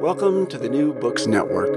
Welcome 0.00 0.46
to 0.46 0.56
the 0.56 0.70
New 0.70 0.94
Books 0.94 1.26
Network. 1.26 1.76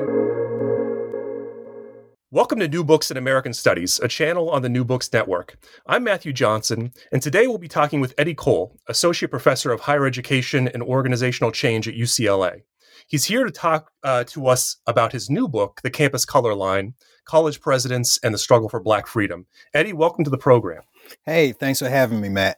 Welcome 2.32 2.58
to 2.59 2.70
New 2.70 2.86
Books 2.86 3.12
in 3.12 3.18
American 3.18 3.52
Studies, 3.54 3.99
a 3.99 4.08
channel 4.08 4.49
on 4.49 4.62
the 4.62 4.70
New 4.70 4.86
Books 4.86 5.12
Network. 5.12 5.58
I'm 5.88 6.05
Matthew 6.05 6.32
Johnson, 6.32 6.94
and 7.12 7.22
today 7.22 7.48
we'll 7.48 7.58
be 7.58 7.68
talking 7.68 7.99
with 7.99 8.13
Eddie 8.18 8.34
Cole, 8.34 8.80
Associate 8.88 9.30
Professor 9.30 9.73
of 9.73 9.82
Higher 9.82 10.05
Education 10.05 10.70
and 10.70 10.82
Organizational 10.82 11.52
Change 11.52 11.90
at 11.90 11.96
UCLA. 11.96 12.62
He's 13.08 13.26
here 13.26 13.44
to 13.44 13.52
talk 13.52 13.91
uh, 14.05 14.24
to 14.30 14.48
us 14.48 14.77
about 14.88 15.12
his 15.12 15.30
new 15.30 15.49
book, 15.49 15.82
The 15.84 15.91
Campus 15.91 16.24
Color 16.24 16.55
Line 16.55 16.94
College 17.26 17.60
Presidents 17.60 18.20
and 18.24 18.34
the 18.34 18.38
Struggle 18.38 18.70
for 18.70 18.80
Black 18.80 19.05
Freedom. 19.05 19.48
Eddie, 19.74 19.91
welcome 19.91 20.24
to 20.24 20.29
the 20.29 20.38
program. 20.38 20.84
Hey, 21.26 21.51
thanks 21.51 21.79
for 21.79 21.90
having 21.90 22.21
me, 22.21 22.29
Matt. 22.29 22.57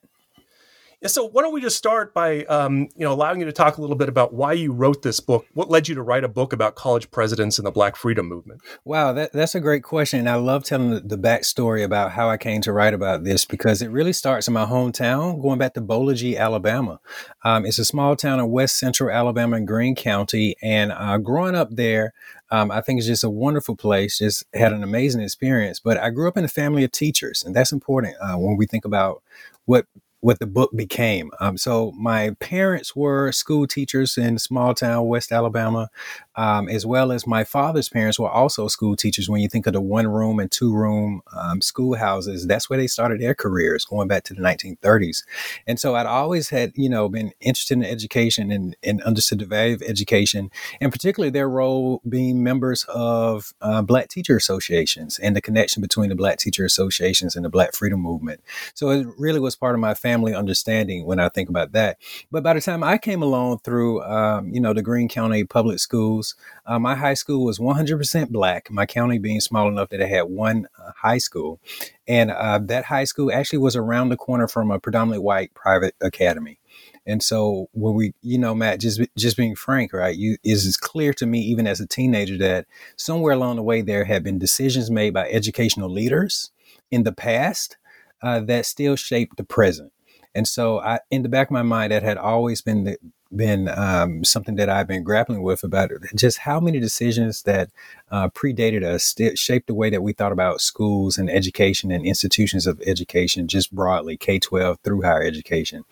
Yeah, 1.06 1.10
so 1.10 1.28
why 1.28 1.44
don't 1.44 1.54
we 1.54 1.62
just 1.62 1.78
start 1.78 2.16
by 2.16 2.46
um, 2.46 2.90
you 2.96 3.06
know 3.06 3.14
allowing 3.14 3.40
you 3.40 3.46
to 3.46 3.52
talk 3.52 3.78
a 3.78 3.82
little 3.82 3.96
bit 3.96 4.10
about 4.10 4.34
why 4.34 4.54
you 4.54 4.72
wrote 4.74 5.04
this 5.04 5.20
book? 5.20 5.46
What 5.54 5.70
led 5.70 5.88
you 5.88 5.94
to 5.94 6.02
write 6.02 6.24
a 6.24 6.28
book 6.28 6.52
about 6.52 6.74
college 6.74 7.12
presidents 7.12 7.60
and 7.60 7.68
the 7.68 7.70
Black 7.70 7.96
Freedom 7.96 8.28
Movement? 8.28 8.62
Wow, 8.86 9.14
that, 9.14 9.32
that's 9.32 9.54
a 9.54 9.60
great 9.60 9.84
question, 9.84 10.18
and 10.18 10.28
I 10.28 10.34
love 10.34 10.64
telling 10.64 10.90
the, 10.90 11.02
the 11.02 11.16
backstory 11.16 11.84
about 11.84 12.14
how 12.14 12.28
I 12.28 12.38
came 12.38 12.60
to 12.62 12.74
write 12.74 12.96
about 12.96 13.24
this 13.24 13.46
because 13.46 13.84
it 13.84 13.92
really 13.92 14.14
starts 14.14 14.48
in 14.48 14.56
my 14.56 14.66
hometown, 14.66 15.40
going 15.40 15.60
back 15.60 15.76
to 15.76 15.82
Boligee, 15.82 16.40
Alabama. 16.40 17.00
Um, 17.44 17.68
it's 17.68 17.78
a 17.78 17.86
small 17.86 18.16
town 18.16 18.40
in 18.40 18.50
west 18.50 18.80
central 18.80 19.12
Alabama 19.12 19.58
in 19.58 19.68
Greene 19.68 19.94
County, 19.94 20.56
and 20.64 20.92
uh, 20.92 21.20
growing 21.20 21.54
up 21.54 21.70
there, 21.70 22.16
um, 22.50 22.72
I 22.72 22.82
think 22.82 22.98
it's 22.98 23.06
just 23.06 23.24
a 23.24 23.30
wonderful 23.30 23.76
place. 23.76 24.18
Just 24.18 24.44
had 24.56 24.74
an 24.74 24.82
amazing 24.82 25.22
experience. 25.22 25.80
But 25.80 26.00
I 26.00 26.10
grew 26.10 26.28
up 26.28 26.38
in 26.38 26.46
a 26.46 26.48
family 26.48 26.84
of 26.84 26.92
teachers, 26.92 27.44
and 27.44 27.56
that's 27.56 27.72
important 27.72 28.16
uh, 28.20 28.38
when 28.38 28.58
we 28.58 28.66
think 28.66 28.86
about 28.86 29.22
what 29.66 29.86
what 30.26 30.40
the 30.40 30.48
book 30.48 30.72
became. 30.76 31.30
Um, 31.40 31.56
so 31.56 31.92
my 31.92 32.32
parents 32.40 32.96
were 32.96 33.32
school 33.32 33.68
teachers 33.68 34.18
in 34.18 34.40
small 34.40 34.74
town 34.74 35.06
West 35.06 35.32
Alabama, 35.32 35.92
um, 36.36 36.68
as 36.68 36.84
well 36.84 37.12
as 37.12 37.28
my 37.28 37.44
father's 37.44 37.90
parents 37.90 38.18
were 38.18 38.28
also 38.28 38.68
school 38.68 38.96
teachers. 38.96 39.30
When 39.30 39.40
you 39.40 39.48
think 39.48 39.68
of 39.68 39.74
the 39.74 39.82
one 39.82 40.08
room 40.08 40.40
and 40.40 40.52
two 40.52 40.76
room 40.76 41.22
um, 41.32 41.62
schoolhouses, 41.62 42.48
that's 42.48 42.72
where 42.72 42.80
they 42.80 42.88
started 42.88 43.22
their 43.22 43.36
careers, 43.36 43.86
going 43.86 44.08
back 44.08 44.24
to 44.24 44.34
the 44.34 44.42
1930s. 44.42 45.22
And 45.68 45.80
so 45.80 45.94
I'd 45.94 46.08
always 46.08 46.50
had, 46.50 46.72
you 46.74 46.90
know, 46.90 47.08
been 47.08 47.32
interested 47.40 47.78
in 47.78 47.84
education 47.84 48.50
and, 48.52 48.76
and 48.82 49.04
understood 49.04 49.38
the 49.38 49.46
value 49.46 49.76
of 49.76 49.84
education, 49.84 50.50
and 50.82 50.92
particularly 50.92 51.30
their 51.30 51.48
role 51.48 52.02
being 52.10 52.44
members 52.44 52.84
of 52.90 53.54
uh, 53.62 53.84
Black 53.84 54.08
teacher 54.08 54.36
associations 54.36 55.20
and 55.20 55.36
the 55.36 55.42
connection 55.42 55.82
between 55.82 56.10
the 56.10 56.16
Black 56.16 56.40
teacher 56.40 56.66
associations 56.66 57.36
and 57.36 57.46
the 57.46 57.50
Black 57.50 57.76
freedom 57.76 58.00
movement. 58.00 58.42
So 58.74 58.90
it 58.90 59.06
really 59.20 59.40
was 59.40 59.56
part 59.56 59.76
of 59.76 59.80
my 59.80 59.94
family 59.94 60.15
family 60.16 60.34
understanding 60.34 61.06
when 61.06 61.20
I 61.20 61.28
think 61.28 61.50
about 61.50 61.74
that. 61.74 61.98
But 62.32 62.42
by 62.42 62.54
the 62.54 62.62
time 62.62 62.84
I 62.84 62.98
came 62.98 63.22
along 63.22 63.60
through, 63.60 64.02
um, 64.04 64.50
you 64.54 64.62
know, 64.62 64.74
the 64.74 64.82
Greene 64.82 65.10
County 65.10 65.44
public 65.44 65.80
schools, 65.80 66.36
uh, 66.66 66.80
my 66.80 66.96
high 66.96 67.16
school 67.16 67.44
was 67.44 67.60
100% 67.60 68.30
black. 68.30 68.72
My 68.72 68.86
county 68.86 69.18
being 69.18 69.42
small 69.42 69.68
enough 69.68 69.90
that 69.90 70.00
it 70.00 70.08
had 70.08 70.24
one 70.24 70.68
uh, 70.80 70.92
high 70.96 71.18
school, 71.18 71.60
and 72.08 72.32
uh, 72.32 72.60
that 72.64 72.86
high 72.86 73.04
school 73.04 73.30
actually 73.30 73.60
was 73.60 73.76
around 73.76 74.08
the 74.08 74.16
corner 74.16 74.48
from 74.48 74.72
a 74.72 74.80
predominantly 74.80 75.24
white 75.24 75.54
private 75.54 75.96
academy. 76.00 76.60
And 77.06 77.22
so 77.22 77.70
when 77.74 77.94
we, 77.94 78.14
you 78.22 78.38
know, 78.38 78.56
Matt, 78.56 78.80
just 78.80 79.02
just 79.18 79.38
being 79.38 79.56
frank, 79.56 79.92
right, 79.92 80.16
you 80.16 80.38
is 80.44 80.78
clear 80.78 81.14
to 81.14 81.26
me 81.26 81.40
even 81.42 81.68
as 81.68 81.80
a 81.82 81.88
teenager 81.88 82.38
that 82.38 82.66
somewhere 82.96 83.34
along 83.34 83.58
the 83.58 83.64
way 83.64 83.82
there 83.82 84.06
had 84.06 84.24
been 84.24 84.40
decisions 84.40 84.90
made 84.90 85.14
by 85.14 85.30
educational 85.30 85.90
leaders 85.90 86.52
in 86.90 87.04
the 87.04 87.12
past 87.12 87.78
uh, 88.22 88.40
that 88.42 88.66
still 88.66 88.96
shape 88.96 89.36
the 89.36 89.44
present. 89.44 89.92
And 90.36 90.48
so, 90.48 90.80
I, 90.82 91.00
in 91.10 91.24
the 91.24 91.30
back 91.30 91.48
of 91.48 91.52
my 91.52 91.64
mind, 91.64 91.92
that 91.92 92.04
had 92.04 92.18
always 92.18 92.62
been 92.62 92.84
the, 92.84 92.98
been 93.36 93.68
um, 93.70 94.24
something 94.24 94.56
that 94.56 94.70
I've 94.70 94.88
been 94.88 95.04
grappling 95.04 95.42
with 95.42 95.64
about 95.64 95.92
just 96.14 96.40
how 96.40 96.60
many 96.60 96.80
decisions 96.80 97.44
that 97.44 97.70
uh, 98.12 98.30
predated 98.30 98.84
us 98.84 99.04
st- 99.04 99.38
shaped 99.38 99.68
the 99.68 99.74
way 99.74 99.90
that 99.90 100.04
we 100.04 100.14
thought 100.14 100.32
about 100.32 100.62
schools 100.62 101.18
and 101.18 101.30
education 101.30 101.92
and 101.92 102.06
institutions 102.06 102.68
of 102.68 102.82
education, 102.86 103.48
just 103.48 103.74
broadly, 103.74 104.18
K 104.18 104.40
12 104.40 104.80
through 104.84 105.02
higher 105.02 105.24
education. 105.24 105.86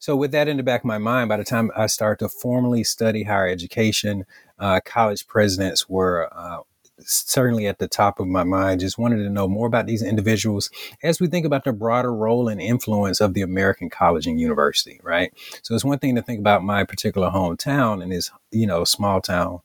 So, 0.00 0.16
with 0.16 0.32
that 0.32 0.48
in 0.48 0.56
the 0.56 0.62
back 0.62 0.82
of 0.82 0.86
my 0.86 0.98
mind, 0.98 1.28
by 1.28 1.36
the 1.36 1.44
time 1.44 1.70
I 1.76 1.86
started 1.86 2.24
to 2.24 2.28
formally 2.28 2.84
study 2.84 3.24
higher 3.24 3.48
education, 3.48 4.24
uh, 4.58 4.80
college 4.84 5.26
presidents 5.26 5.88
were 5.88 6.28
uh, 6.32 6.60
certainly 7.00 7.66
at 7.66 7.78
the 7.78 7.88
top 7.88 8.20
of 8.20 8.26
my 8.26 8.44
mind. 8.44 8.80
Just 8.80 8.98
wanted 8.98 9.18
to 9.18 9.30
know 9.30 9.48
more 9.48 9.66
about 9.66 9.86
these 9.86 10.02
individuals 10.02 10.70
as 11.02 11.20
we 11.20 11.26
think 11.26 11.46
about 11.46 11.64
the 11.64 11.72
broader 11.72 12.14
role 12.14 12.48
and 12.48 12.60
influence 12.60 13.20
of 13.20 13.34
the 13.34 13.42
American 13.42 13.90
college 13.90 14.26
and 14.26 14.40
university, 14.40 15.00
right? 15.02 15.32
So 15.62 15.74
it's 15.74 15.84
one 15.84 15.98
thing 15.98 16.14
to 16.16 16.22
think 16.22 16.40
about 16.40 16.64
my 16.64 16.84
particular 16.84 17.30
hometown 17.30 18.02
and 18.02 18.12
this, 18.12 18.30
you 18.50 18.66
know, 18.66 18.84
small 18.84 19.20
town 19.20 19.60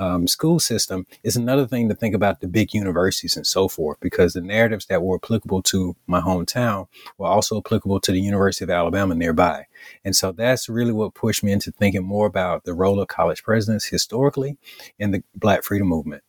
um, 0.00 0.28
school 0.28 0.60
system. 0.60 1.06
It's 1.24 1.36
another 1.36 1.66
thing 1.66 1.88
to 1.88 1.94
think 1.94 2.14
about 2.14 2.40
the 2.40 2.46
big 2.46 2.72
universities 2.72 3.36
and 3.36 3.46
so 3.46 3.66
forth, 3.66 3.98
because 4.00 4.32
the 4.32 4.40
narratives 4.40 4.86
that 4.86 5.02
were 5.02 5.16
applicable 5.16 5.62
to 5.62 5.96
my 6.06 6.20
hometown 6.20 6.86
were 7.18 7.26
also 7.26 7.58
applicable 7.58 8.00
to 8.00 8.12
the 8.12 8.20
University 8.20 8.64
of 8.64 8.70
Alabama 8.70 9.14
nearby. 9.16 9.66
And 10.04 10.14
so 10.14 10.30
that's 10.32 10.68
really 10.68 10.92
what 10.92 11.14
pushed 11.14 11.42
me 11.42 11.52
into 11.52 11.72
thinking 11.72 12.04
more 12.04 12.26
about 12.26 12.64
the 12.64 12.74
role 12.74 13.00
of 13.00 13.08
college 13.08 13.42
presidents 13.42 13.86
historically 13.86 14.56
in 14.98 15.10
the 15.10 15.24
Black 15.34 15.64
freedom 15.64 15.88
movement. 15.88 16.22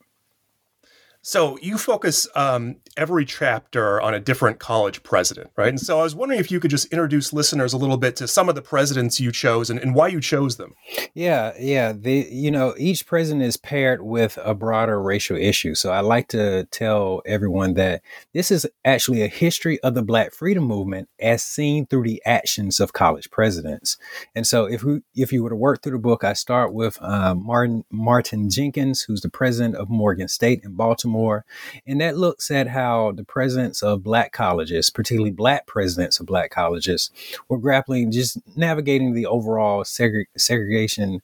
So 1.22 1.57
you 1.62 1.78
focus 1.78 2.30
um, 2.34 2.78
every 2.96 3.25
chapter 3.25 4.00
on 4.00 4.13
a 4.13 4.22
different 4.22 4.59
college 4.59 5.03
president, 5.03 5.52
right? 5.57 5.68
And 5.68 5.80
so 5.80 6.00
I 6.00 6.03
was 6.03 6.16
wondering 6.16 6.40
if 6.40 6.50
you 6.50 6.62
could 6.62 6.72
just 6.72 6.91
introduce 6.94 7.34
listeners 7.34 7.74
a 7.74 7.78
little 7.78 7.97
bit 7.97 8.16
to 8.18 8.28
some 8.28 8.47
of 8.47 8.56
the 8.56 8.62
presidents 8.62 9.19
you 9.19 9.30
chose 9.34 9.69
and, 9.69 9.81
and 9.81 9.94
why 9.94 10.07
you 10.07 10.22
chose 10.22 10.56
them. 10.56 10.75
Yeah, 11.13 11.52
yeah. 11.59 11.91
The 11.91 12.25
you 12.31 12.52
know 12.52 12.74
each 12.78 13.06
president 13.06 13.44
is 13.44 13.57
paired 13.57 14.02
with 14.02 14.40
a 14.44 14.53
broader 14.53 15.02
racial 15.02 15.35
issue. 15.35 15.75
So 15.75 15.91
I 15.91 16.00
like 16.00 16.30
to 16.30 16.63
tell 16.72 17.22
everyone 17.25 17.74
that 17.74 18.01
this 18.34 18.50
is 18.50 18.66
actually 18.86 19.22
a 19.22 19.28
history 19.28 19.78
of 19.81 19.96
the 19.96 20.01
Black 20.01 20.34
Freedom 20.34 20.63
Movement 20.63 21.09
as 21.19 21.44
seen 21.44 21.86
through 21.86 22.03
the 22.03 22.22
actions 22.25 22.80
of 22.80 22.94
college 22.94 23.30
presidents. 23.30 23.97
And 24.34 24.47
so 24.47 24.66
if 24.66 24.84
we 24.84 25.01
if 25.16 25.34
you 25.34 25.44
were 25.44 25.50
to 25.50 25.56
work 25.56 25.84
through 25.84 25.94
the 25.94 26.00
book, 26.00 26.24
I 26.24 26.31
start 26.31 26.74
with 26.74 26.97
uh, 27.01 27.36
Martin 27.36 27.84
Martin 27.91 28.50
Jenkins, 28.50 29.01
who's 29.01 29.19
the 29.19 29.30
president 29.30 29.75
of 29.75 29.90
Morgan 29.90 30.30
State 30.30 30.62
in 30.63 30.75
Baltimore 30.75 31.08
Baltimore. 31.09 31.45
And 31.87 32.01
that 32.01 32.17
looks 32.17 32.51
at 32.51 32.67
how 32.67 33.11
the 33.11 33.23
presidents 33.23 33.81
of 33.83 34.03
black 34.03 34.31
colleges, 34.31 34.89
particularly 34.89 35.31
black 35.31 35.67
presidents 35.67 36.19
of 36.19 36.25
black 36.25 36.51
colleges, 36.51 37.11
were 37.47 37.57
grappling, 37.57 38.11
just 38.11 38.37
navigating 38.55 39.13
the 39.13 39.25
overall 39.25 39.83
segre- 39.83 40.25
segregation 40.37 41.21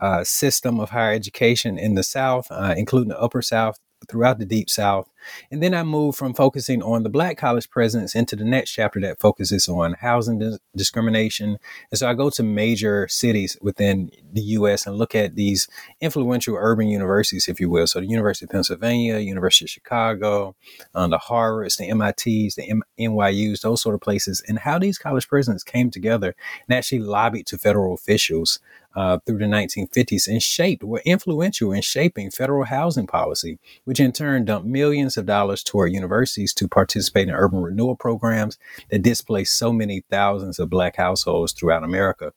uh, 0.00 0.24
system 0.24 0.78
of 0.80 0.90
higher 0.90 1.12
education 1.12 1.78
in 1.78 1.94
the 1.94 2.02
South, 2.02 2.46
uh, 2.50 2.74
including 2.76 3.08
the 3.08 3.20
Upper 3.20 3.42
South, 3.42 3.78
throughout 4.08 4.38
the 4.38 4.46
Deep 4.46 4.70
South. 4.70 5.08
And 5.50 5.62
then 5.62 5.74
I 5.74 5.82
moved 5.82 6.18
from 6.18 6.34
focusing 6.34 6.82
on 6.82 7.02
the 7.02 7.08
Black 7.08 7.36
college 7.36 7.70
presidents 7.70 8.14
into 8.14 8.36
the 8.36 8.44
next 8.44 8.72
chapter 8.72 9.00
that 9.00 9.20
focuses 9.20 9.68
on 9.68 9.94
housing 9.94 10.38
dis- 10.38 10.58
discrimination. 10.74 11.58
And 11.90 11.98
so 11.98 12.08
I 12.08 12.14
go 12.14 12.30
to 12.30 12.42
major 12.42 13.08
cities 13.08 13.56
within 13.60 14.10
the 14.32 14.40
U.S. 14.40 14.86
and 14.86 14.96
look 14.96 15.14
at 15.14 15.34
these 15.34 15.68
influential 16.00 16.56
urban 16.58 16.88
universities, 16.88 17.48
if 17.48 17.60
you 17.60 17.70
will. 17.70 17.86
So 17.86 18.00
the 18.00 18.06
University 18.06 18.44
of 18.44 18.50
Pennsylvania, 18.50 19.18
University 19.18 19.66
of 19.66 19.70
Chicago, 19.70 20.54
um, 20.94 21.10
the 21.10 21.18
Harvards, 21.18 21.76
the 21.76 21.92
MITs, 21.92 22.54
the 22.54 22.68
M- 22.68 22.82
NYUs, 22.98 23.60
those 23.60 23.82
sort 23.82 23.94
of 23.94 24.00
places, 24.00 24.42
and 24.48 24.58
how 24.58 24.78
these 24.78 24.98
college 24.98 25.28
presidents 25.28 25.64
came 25.64 25.90
together 25.90 26.34
and 26.68 26.76
actually 26.76 27.00
lobbied 27.00 27.46
to 27.46 27.58
federal 27.58 27.94
officials 27.94 28.60
uh, 28.98 29.18
through 29.26 29.38
the 29.38 29.44
1950s 29.44 30.26
and 30.26 30.42
shaped, 30.42 30.82
were 30.82 31.02
influential 31.04 31.72
in 31.72 31.82
shaping 31.82 32.30
federal 32.30 32.64
housing 32.64 33.06
policy, 33.06 33.58
which 33.84 34.00
in 34.00 34.12
turn 34.12 34.44
dumped 34.44 34.66
millions 34.66 35.16
of 35.18 35.26
dollars 35.26 35.62
toward 35.62 35.92
universities 35.92 36.54
to 36.54 36.68
participate 36.68 37.28
in 37.28 37.34
urban 37.34 37.60
renewal 37.60 37.96
programs 37.96 38.58
that 38.90 39.02
displaced 39.02 39.58
so 39.58 39.72
many 39.72 40.02
thousands 40.10 40.58
of 40.58 40.70
black 40.70 40.96
households 40.96 41.52
throughout 41.52 41.84
America. 41.84 42.32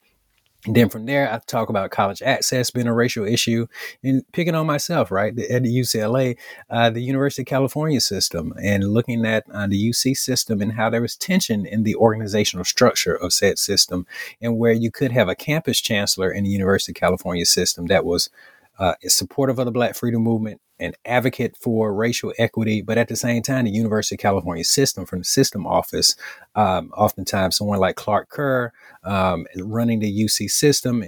And 0.65 0.75
then 0.75 0.89
from 0.89 1.07
there, 1.07 1.31
I 1.31 1.39
talk 1.39 1.69
about 1.69 1.89
college 1.89 2.21
access 2.21 2.69
being 2.69 2.85
a 2.85 2.93
racial 2.93 3.25
issue 3.25 3.65
and 4.03 4.23
picking 4.31 4.53
on 4.53 4.67
myself, 4.67 5.09
right? 5.09 5.37
At 5.39 5.63
the 5.63 5.75
UCLA, 5.75 6.37
uh, 6.69 6.91
the 6.91 7.01
University 7.01 7.41
of 7.41 7.47
California 7.47 7.99
system, 7.99 8.53
and 8.61 8.93
looking 8.93 9.25
at 9.25 9.43
uh, 9.51 9.65
the 9.65 9.89
UC 9.89 10.15
system 10.15 10.61
and 10.61 10.73
how 10.73 10.91
there 10.91 11.01
was 11.01 11.15
tension 11.15 11.65
in 11.65 11.81
the 11.81 11.95
organizational 11.95 12.63
structure 12.63 13.15
of 13.15 13.33
said 13.33 13.57
system, 13.57 14.05
and 14.39 14.59
where 14.59 14.73
you 14.73 14.91
could 14.91 15.11
have 15.11 15.29
a 15.29 15.35
campus 15.35 15.81
chancellor 15.81 16.31
in 16.31 16.43
the 16.43 16.51
University 16.51 16.91
of 16.91 16.95
California 16.95 17.45
system 17.45 17.87
that 17.87 18.05
was 18.05 18.29
uh, 18.77 18.93
supportive 19.07 19.57
of 19.57 19.65
the 19.65 19.71
Black 19.71 19.95
Freedom 19.95 20.21
Movement, 20.21 20.61
an 20.81 20.93
advocate 21.05 21.55
for 21.55 21.93
racial 21.93 22.33
equity, 22.37 22.81
but 22.81 22.97
at 22.97 23.07
the 23.07 23.15
same 23.15 23.41
time, 23.41 23.65
the 23.65 23.71
University 23.71 24.15
of 24.15 24.19
California 24.19 24.63
system 24.63 25.05
from 25.05 25.19
the 25.19 25.25
system 25.25 25.65
office, 25.65 26.15
um, 26.55 26.91
oftentimes 26.97 27.55
someone 27.55 27.79
like 27.79 27.95
Clark 27.95 28.29
Kerr 28.29 28.73
um, 29.03 29.45
running 29.57 29.99
the 29.99 30.25
UC 30.25 30.49
system, 30.49 31.03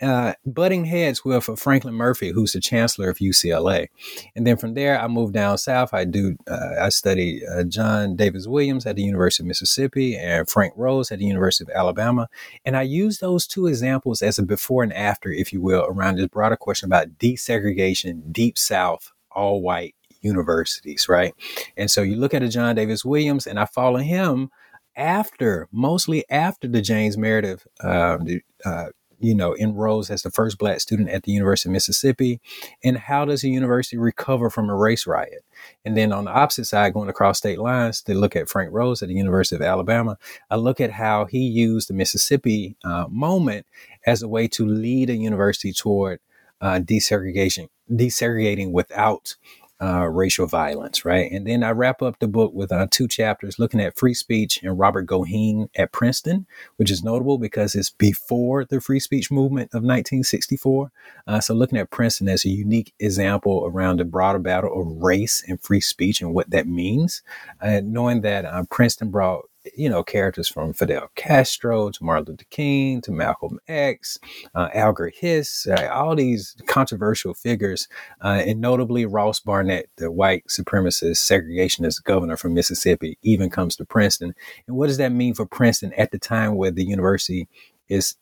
uh, 0.00 0.32
butting 0.46 0.84
heads 0.84 1.24
with 1.24 1.48
uh, 1.48 1.56
Franklin 1.56 1.94
Murphy, 1.94 2.30
who's 2.30 2.52
the 2.52 2.60
chancellor 2.60 3.10
of 3.10 3.18
UCLA. 3.18 3.88
And 4.36 4.46
then 4.46 4.56
from 4.56 4.74
there, 4.74 5.00
I 5.00 5.08
moved 5.08 5.34
down 5.34 5.58
south. 5.58 5.92
I 5.92 6.04
do 6.04 6.36
uh, 6.48 6.76
I 6.80 6.88
studied 6.90 7.42
uh, 7.44 7.64
John 7.64 8.14
Davis 8.14 8.46
Williams 8.46 8.86
at 8.86 8.96
the 8.96 9.02
University 9.02 9.42
of 9.42 9.48
Mississippi 9.48 10.16
and 10.16 10.48
Frank 10.48 10.72
Rose 10.76 11.10
at 11.10 11.18
the 11.18 11.24
University 11.24 11.70
of 11.70 11.76
Alabama. 11.76 12.28
And 12.64 12.76
I 12.76 12.82
use 12.82 13.18
those 13.18 13.46
two 13.46 13.66
examples 13.66 14.22
as 14.22 14.38
a 14.38 14.42
before 14.42 14.82
and 14.82 14.92
after, 14.92 15.30
if 15.30 15.52
you 15.52 15.60
will, 15.60 15.84
around 15.88 16.16
this 16.16 16.28
broader 16.28 16.56
question 16.56 16.86
about 16.86 17.18
desegregation, 17.18 18.32
deep 18.32 18.56
south, 18.56 19.12
all 19.38 19.62
white 19.62 19.94
universities, 20.20 21.08
right? 21.08 21.34
And 21.76 21.90
so 21.90 22.02
you 22.02 22.16
look 22.16 22.34
at 22.34 22.42
a 22.42 22.48
John 22.48 22.74
Davis 22.74 23.04
Williams, 23.04 23.46
and 23.46 23.58
I 23.58 23.66
follow 23.66 23.98
him 23.98 24.50
after, 24.96 25.68
mostly 25.70 26.24
after 26.28 26.66
the 26.66 26.82
James 26.82 27.16
Meredith 27.16 27.66
uh, 27.82 28.18
uh, 28.64 28.86
you 29.20 29.34
know, 29.34 29.56
enrolls 29.56 30.10
as 30.10 30.22
the 30.22 30.30
first 30.30 30.58
black 30.58 30.80
student 30.80 31.08
at 31.08 31.24
the 31.24 31.32
University 31.32 31.68
of 31.68 31.72
Mississippi? 31.72 32.40
And 32.84 32.96
how 32.96 33.24
does 33.24 33.42
a 33.42 33.48
university 33.48 33.96
recover 33.96 34.50
from 34.50 34.70
a 34.70 34.76
race 34.76 35.06
riot? 35.06 35.44
And 35.84 35.96
then 35.96 36.12
on 36.12 36.24
the 36.24 36.30
opposite 36.30 36.66
side, 36.66 36.94
going 36.94 37.08
across 37.08 37.38
state 37.38 37.58
lines 37.58 38.02
they 38.02 38.14
look 38.14 38.36
at 38.36 38.48
Frank 38.48 38.72
Rose 38.72 39.02
at 39.02 39.08
the 39.08 39.14
University 39.14 39.56
of 39.56 39.62
Alabama, 39.62 40.18
I 40.50 40.56
look 40.56 40.80
at 40.80 40.92
how 40.92 41.24
he 41.24 41.40
used 41.40 41.88
the 41.88 41.94
Mississippi 41.94 42.76
uh, 42.84 43.06
moment 43.08 43.66
as 44.06 44.22
a 44.22 44.28
way 44.28 44.46
to 44.48 44.66
lead 44.66 45.10
a 45.10 45.16
university 45.16 45.72
toward 45.72 46.20
uh, 46.60 46.80
desegregation, 46.80 47.68
desegregating 47.90 48.72
without 48.72 49.36
uh, 49.80 50.06
racial 50.08 50.46
violence, 50.46 51.04
right? 51.04 51.30
And 51.30 51.46
then 51.46 51.62
I 51.62 51.70
wrap 51.70 52.02
up 52.02 52.18
the 52.18 52.26
book 52.26 52.52
with 52.52 52.72
uh, 52.72 52.88
two 52.90 53.06
chapters 53.06 53.58
looking 53.58 53.80
at 53.80 53.96
free 53.96 54.14
speech 54.14 54.60
and 54.62 54.78
Robert 54.78 55.06
Goheen 55.06 55.68
at 55.76 55.92
Princeton, 55.92 56.46
which 56.76 56.90
is 56.90 57.04
notable 57.04 57.38
because 57.38 57.76
it's 57.76 57.90
before 57.90 58.64
the 58.64 58.80
free 58.80 58.98
speech 58.98 59.30
movement 59.30 59.70
of 59.70 59.82
1964. 59.82 60.90
Uh, 61.28 61.40
so 61.40 61.54
looking 61.54 61.78
at 61.78 61.90
Princeton 61.90 62.28
as 62.28 62.44
a 62.44 62.48
unique 62.48 62.92
example 62.98 63.64
around 63.66 64.00
the 64.00 64.04
broader 64.04 64.40
battle 64.40 64.80
of 64.80 65.00
race 65.00 65.44
and 65.46 65.60
free 65.60 65.80
speech 65.80 66.20
and 66.20 66.34
what 66.34 66.50
that 66.50 66.66
means, 66.66 67.22
knowing 67.62 68.22
that 68.22 68.44
uh, 68.44 68.64
Princeton 68.70 69.10
brought 69.10 69.44
you 69.76 69.88
know, 69.88 70.02
characters 70.02 70.48
from 70.48 70.72
Fidel 70.72 71.10
Castro 71.14 71.90
to 71.90 72.04
Martin 72.04 72.26
Luther 72.28 72.44
King 72.50 73.00
to 73.02 73.12
Malcolm 73.12 73.58
X, 73.68 74.18
uh, 74.54 74.68
Alger 74.74 75.12
Hiss, 75.14 75.66
uh, 75.66 75.88
all 75.92 76.16
these 76.16 76.56
controversial 76.66 77.34
figures, 77.34 77.88
uh, 78.22 78.42
and 78.46 78.60
notably 78.60 79.06
Ross 79.06 79.40
Barnett, 79.40 79.88
the 79.96 80.10
white 80.10 80.44
supremacist 80.48 81.16
segregationist 81.16 82.04
governor 82.04 82.36
from 82.36 82.54
Mississippi, 82.54 83.18
even 83.22 83.50
comes 83.50 83.76
to 83.76 83.84
Princeton. 83.84 84.34
And 84.66 84.76
what 84.76 84.86
does 84.86 84.98
that 84.98 85.12
mean 85.12 85.34
for 85.34 85.46
Princeton 85.46 85.92
at 85.94 86.10
the 86.10 86.18
time 86.18 86.56
where 86.56 86.70
the 86.70 86.84
university 86.84 87.48
is 87.88 88.16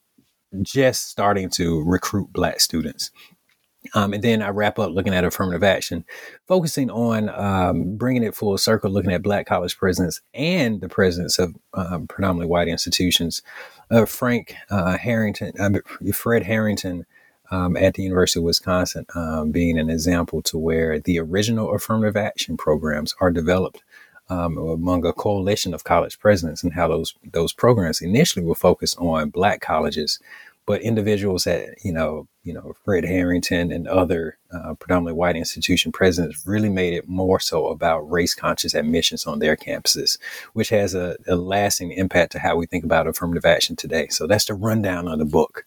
just 0.63 1.09
starting 1.09 1.51
to 1.51 1.83
recruit 1.85 2.33
black 2.33 2.61
students? 2.61 3.11
Um, 3.95 4.13
and 4.13 4.23
then 4.23 4.43
I 4.43 4.49
wrap 4.49 4.79
up 4.79 4.93
looking 4.93 5.15
at 5.15 5.25
affirmative 5.25 5.63
action, 5.63 6.05
focusing 6.47 6.91
on 6.91 7.29
um, 7.31 7.97
bringing 7.97 8.23
it 8.23 8.35
full 8.35 8.57
circle, 8.59 8.91
looking 8.91 9.13
at 9.13 9.23
Black 9.23 9.47
college 9.47 9.77
presidents 9.77 10.21
and 10.35 10.81
the 10.81 10.89
presidents 10.89 11.39
of 11.39 11.55
um, 11.75 12.07
predominantly 12.07 12.47
white 12.47 12.69
institutions. 12.69 13.43
Uh, 13.91 14.05
Frank 14.05 14.55
uh, 14.71 14.97
Harrington, 14.97 15.53
uh, 15.61 15.81
Fred 16.13 16.43
Harrington 16.43 17.07
um, 17.51 17.77
at 17.77 17.95
the 17.95 18.03
University 18.03 18.41
of 18.41 18.45
Wisconsin, 18.45 19.07
um, 19.15 19.51
being 19.51 19.79
an 19.79 19.91
example 19.91 20.43
to 20.43 20.59
where 20.59 20.99
the 20.99 21.19
original 21.19 21.75
affirmative 21.75 22.17
action 22.17 22.57
programs 22.57 23.15
are 23.21 23.31
developed. 23.31 23.83
Um, 24.29 24.59
among 24.59 25.07
a 25.07 25.13
coalition 25.13 25.73
of 25.73 25.85
college 25.85 26.19
presidents, 26.19 26.65
and 26.65 26.73
how 26.73 26.89
those 26.89 27.15
those 27.33 27.53
programs 27.53 28.01
initially 28.01 28.45
were 28.45 28.57
focused 28.57 28.99
on 28.99 29.31
Black 29.31 29.61
colleges, 29.61 30.19
but 30.67 30.83
individuals 30.83 31.45
that 31.45 31.77
you 31.83 31.93
know, 31.93 32.29
you 32.43 32.53
know, 32.53 32.75
Fred 32.85 33.05
Harrington 33.05 33.73
and 33.73 33.89
other 33.89 34.37
uh, 34.53 34.75
predominantly 34.75 35.15
white 35.15 35.37
institution 35.37 35.93
presidents 35.93 36.47
really 36.47 36.69
made 36.69 36.95
it 36.95 37.09
more 37.09 37.41
so 37.41 37.69
about 37.69 38.11
race 38.11 38.35
conscious 38.35 38.75
admissions 38.75 39.27
on 39.27 39.39
their 39.39 39.57
campuses, 39.57 40.19
which 40.53 40.69
has 40.69 40.95
a, 40.95 41.17
a 41.27 41.37
lasting 41.37 41.93
impact 41.93 42.33
to 42.33 42.41
how 42.41 42.57
we 42.57 42.67
think 42.67 42.85
about 42.85 43.07
affirmative 43.07 43.45
action 43.45 43.77
today. 43.77 44.09
So 44.09 44.27
that's 44.27 44.47
the 44.47 44.55
rundown 44.55 45.09
of 45.09 45.19
the 45.19 45.25
book. 45.25 45.65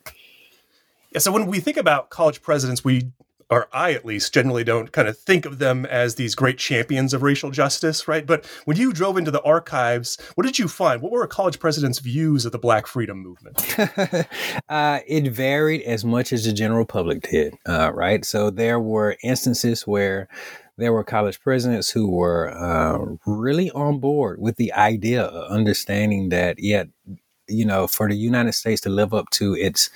Yeah, 1.12 1.20
so 1.20 1.32
when 1.32 1.48
we 1.48 1.60
think 1.60 1.78
about 1.78 2.10
college 2.10 2.42
presidents, 2.42 2.84
we 2.84 3.12
or 3.50 3.68
I 3.74 3.94
at 3.94 4.06
least 4.06 4.34
generally 4.34 4.64
don't 4.64 4.92
kind 4.92 5.08
of 5.08 5.18
think 5.18 5.46
of 5.46 5.58
them 5.58 5.86
as 5.88 6.16
these 6.16 6.36
great 6.36 6.58
champions 6.58 7.14
of 7.14 7.24
racial 7.24 7.50
justice, 7.50 8.08
right? 8.08 8.26
But 8.26 8.46
when 8.66 8.78
you 8.78 8.94
drove 8.94 9.18
into 9.18 9.32
the 9.32 9.42
archives, 9.42 10.18
what 10.36 10.46
did 10.46 10.60
you 10.60 10.68
find? 10.68 11.02
What 11.02 11.12
were 11.12 11.24
a 11.24 11.28
college 11.28 11.60
president's 11.60 12.00
views 12.00 12.46
of 12.46 12.52
the 12.52 12.60
Black 12.60 12.86
Freedom 12.86 13.18
Movement? 13.18 13.80
uh, 14.70 15.00
it 15.08 15.32
varied 15.32 15.82
as 15.82 16.06
much 16.06 16.32
as 16.32 16.46
the 16.46 16.54
general 16.54 16.86
public 16.86 17.24
did, 17.24 17.56
uh, 17.68 17.92
right? 17.94 18.24
So 18.24 18.52
there 18.52 18.80
were 18.80 19.18
instances 19.24 19.88
where 19.88 20.28
there 20.78 20.94
were 20.94 21.04
college 21.04 21.42
presidents 21.42 21.90
who 21.90 22.10
were 22.10 22.50
uh, 22.50 23.16
really 23.26 23.72
on 23.72 24.00
board 24.00 24.40
with 24.40 24.58
the 24.58 24.72
idea 24.74 25.24
of 25.24 25.52
understanding 25.52 26.30
that, 26.30 26.58
yet, 26.60 26.88
you 27.48 27.66
know, 27.66 27.88
for 27.88 28.08
the 28.08 28.16
United 28.16 28.54
States 28.54 28.82
to 28.82 28.90
live 28.90 29.14
up 29.14 29.30
to 29.32 29.56
its 29.56 29.90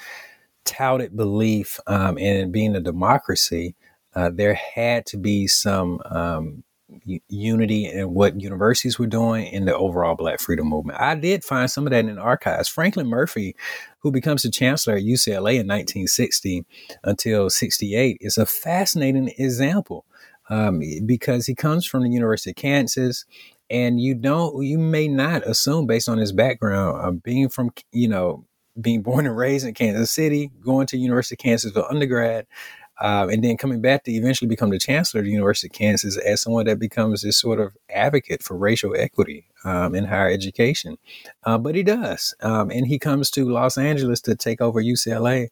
touted 0.66 1.16
belief 1.16 1.80
um, 1.88 2.18
in 2.18 2.52
being 2.52 2.76
a 2.76 2.80
democracy, 2.80 3.76
uh, 4.16 4.30
there 4.34 4.54
had 4.54 5.06
to 5.08 5.18
be 5.18 5.48
some 5.48 6.00
um, 6.06 6.64
unity 7.28 7.86
in 7.86 8.14
what 8.14 8.40
universities 8.40 9.00
were 9.00 9.08
doing 9.08 9.48
in 9.48 9.66
the 9.66 9.76
overall 9.76 10.16
Black 10.16 10.40
freedom 10.40 10.68
movement. 10.68 11.00
I 11.00 11.16
did 11.16 11.44
find 11.44 11.70
some 11.70 11.88
of 11.88 11.92
that 11.92 12.06
in 12.06 12.16
the 12.16 12.22
archives. 12.22 12.70
Franklin 12.70 13.08
Murphy, 13.08 13.56
who 14.00 14.12
becomes 14.12 14.44
the 14.44 14.52
chancellor 14.52 14.96
at 14.96 15.04
UCLA 15.04 15.60
in 15.60 15.68
1960 15.68 16.66
until 17.04 17.50
68, 17.50 18.18
is 18.22 18.38
a 18.38 18.46
fascinating 18.46 19.32
example 19.38 20.06
um, 20.50 20.82
because 21.06 21.46
he 21.46 21.56
comes 21.56 21.86
from 21.86 22.04
the 22.04 22.10
University 22.10 22.52
of 22.52 22.56
Kansas. 22.56 23.26
And 23.70 24.00
you 24.00 24.14
don't, 24.14 24.64
you 24.64 24.78
may 24.78 25.08
not 25.08 25.48
assume 25.48 25.88
based 25.88 26.10
on 26.10 26.18
his 26.18 26.32
background, 26.32 27.02
uh, 27.02 27.12
being 27.12 27.50
from, 27.50 27.72
you 27.92 28.08
know, 28.08 28.46
being 28.80 29.02
born 29.02 29.26
and 29.26 29.38
raised 29.38 29.66
in 29.66 29.74
Kansas 29.74 30.12
City, 30.12 30.52
going 30.62 30.88
to 30.88 30.98
University 30.98 31.36
of 31.36 31.40
Kansas 31.40 31.72
for 31.72 31.90
undergrad, 31.90 32.48
um, 33.02 33.30
and 33.30 33.44
then 33.44 33.58
coming 33.58 33.82
back 33.82 34.04
to 34.04 34.12
eventually 34.12 34.48
become 34.48 34.70
the 34.70 34.80
chancellor 34.80 35.20
of 35.20 35.26
the 35.26 35.32
University 35.32 35.68
of 35.68 35.74
Kansas 35.74 36.18
as 36.18 36.42
someone 36.42 36.66
that 36.66 36.80
becomes 36.80 37.22
this 37.22 37.38
sort 37.38 37.60
of 37.60 37.76
advocate 37.90 38.44
for 38.44 38.56
racial 38.56 38.96
equity 38.96 39.46
um, 39.66 39.96
in 39.96 40.06
higher 40.06 40.30
education. 40.30 40.98
Uh, 41.44 41.58
but 41.58 41.76
he 41.76 41.84
does, 41.84 42.36
um, 42.42 42.70
and 42.72 42.88
he 42.88 43.00
comes 43.00 43.30
to 43.32 43.50
Los 43.50 43.78
Angeles 43.78 44.22
to 44.22 44.36
take 44.36 44.62
over 44.62 44.82
UCLA, 44.82 45.50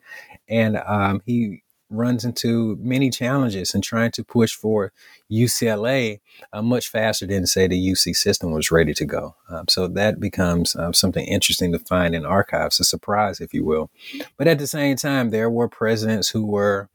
and 0.48 0.78
um, 0.78 1.22
he 1.26 1.64
runs 1.92 2.26
into 2.26 2.78
many 2.82 3.10
challenges 3.10 3.76
in 3.76 3.82
trying 3.82 4.12
to 4.12 4.24
push 4.24 4.54
for 4.54 4.92
UCLA 5.32 6.20
uh, 6.54 6.62
much 6.62 6.88
faster 6.88 7.28
than, 7.28 7.46
say, 7.46 7.68
the 7.68 7.92
UC 7.92 8.16
system 8.16 8.52
was 8.52 8.72
ready 8.72 8.94
to 8.94 9.06
go. 9.06 9.36
Um, 9.50 9.68
so 9.68 9.88
that 9.88 10.20
becomes 10.20 10.76
uh, 10.76 10.92
something 10.94 11.26
interesting 11.26 11.72
to 11.74 11.80
find 11.80 12.16
in 12.16 12.26
archives, 12.26 12.80
a 12.80 12.84
surprise, 12.84 13.40
if 13.42 13.54
you 13.54 13.66
will. 13.66 13.90
But 14.38 14.48
at 14.48 14.58
the 14.58 14.68
same 14.68 14.96
time, 14.96 15.30
there 15.30 15.50
were 15.50 15.68
presidents 15.68 16.30
who 16.30 16.46
were 16.46 16.90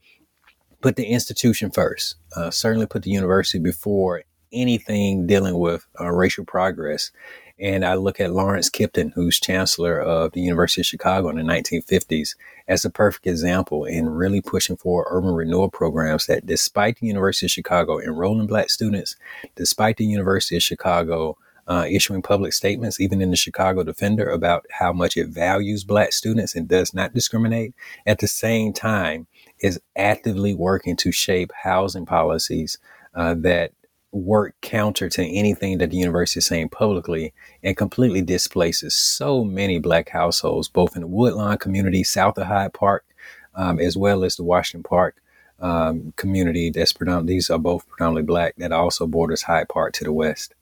put 0.81 0.97
the 0.97 1.07
institution 1.07 1.71
first, 1.71 2.17
uh, 2.35 2.51
certainly 2.51 2.87
put 2.87 3.03
the 3.03 3.11
university 3.11 3.59
before 3.59 4.23
anything 4.53 5.27
dealing 5.27 5.59
with 5.59 5.87
uh, 6.01 6.11
racial 6.11 6.45
progress. 6.45 7.11
And 7.59 7.87
I 7.87 7.95
look 7.95 8.21
at 8.21 8.33
Lawrence 8.33 8.69
Kimpton, 8.69 9.13
who's 9.15 9.41
chancellor 9.41 9.99
of 9.99 10.33
the 10.33 10.43
University 10.43 10.83
of 10.83 10.87
Chicago 10.87 11.31
in 11.31 11.37
the 11.37 11.43
1950s, 11.43 12.37
as 12.69 12.85
a 12.85 12.91
perfect 12.91 13.27
example 13.27 13.85
in 13.85 14.11
really 14.11 14.43
pushing 14.43 14.77
for 14.77 15.07
urban 15.11 15.33
renewal 15.33 15.71
programs 15.71 16.27
that, 16.27 16.45
despite 16.45 16.99
the 16.99 17.07
University 17.07 17.47
of 17.47 17.51
Chicago 17.51 17.99
enrolling 17.99 18.47
Black 18.47 18.69
students, 18.69 19.17
despite 19.55 19.97
the 19.97 20.05
University 20.05 20.57
of 20.57 20.63
Chicago 20.63 21.39
uh, 21.67 21.87
issuing 21.91 22.23
public 22.23 22.53
statements, 22.53 23.01
even 23.01 23.23
in 23.23 23.31
the 23.31 23.37
Chicago 23.37 23.83
Defender, 23.83 24.29
about 24.29 24.67
how 24.71 24.93
much 24.93 25.17
it 25.17 25.29
values 25.29 25.83
Black 25.83 26.13
students 26.13 26.55
and 26.55 26.69
does 26.69 26.93
not 26.93 27.15
discriminate, 27.15 27.75
at 28.07 28.19
the 28.19 28.29
same 28.29 28.73
time 28.73 29.27
is 29.61 29.81
actively 29.97 30.55
working 30.55 30.95
to 30.97 31.11
shape 31.11 31.51
housing 31.63 32.05
policies 32.05 32.79
uh, 33.15 33.35
that 33.35 33.73
work 34.13 34.55
counter 34.63 35.09
to 35.09 35.25
anything 35.25 35.79
that 35.79 35.91
the 35.91 35.97
university 35.97 36.39
is 36.39 36.47
saying 36.47 36.69
publicly 36.71 37.35
and 37.63 37.77
completely 37.77 38.23
displaces 38.23 38.95
so 38.95 39.45
many 39.45 39.79
black 39.79 40.09
households, 40.09 40.69
both 40.69 40.97
in 40.97 41.03
the 41.03 41.09
Woodlawn 41.09 41.59
community 41.59 42.03
south 42.03 42.39
of 42.39 42.47
Hyde 42.47 42.73
Park, 42.73 43.05
um, 43.55 43.79
as 43.79 43.97
well 43.97 44.25
as 44.25 44.37
the 44.37 44.45
Washington 44.45 44.83
Park 44.83 45.17
um, 45.61 46.13
community. 46.17 46.71
That's 46.71 46.93
predominant. 46.93 47.29
These 47.29 47.51
are 47.51 47.59
both 47.59 47.89
predominantly 47.89 48.27
black. 48.27 48.55
That 48.57 48.73
also 48.73 49.07
borders 49.07 49.43
Hyde 49.43 49.69
Park 49.69 49.93
to 49.95 50.05
the 50.05 50.13
west. 50.13 50.55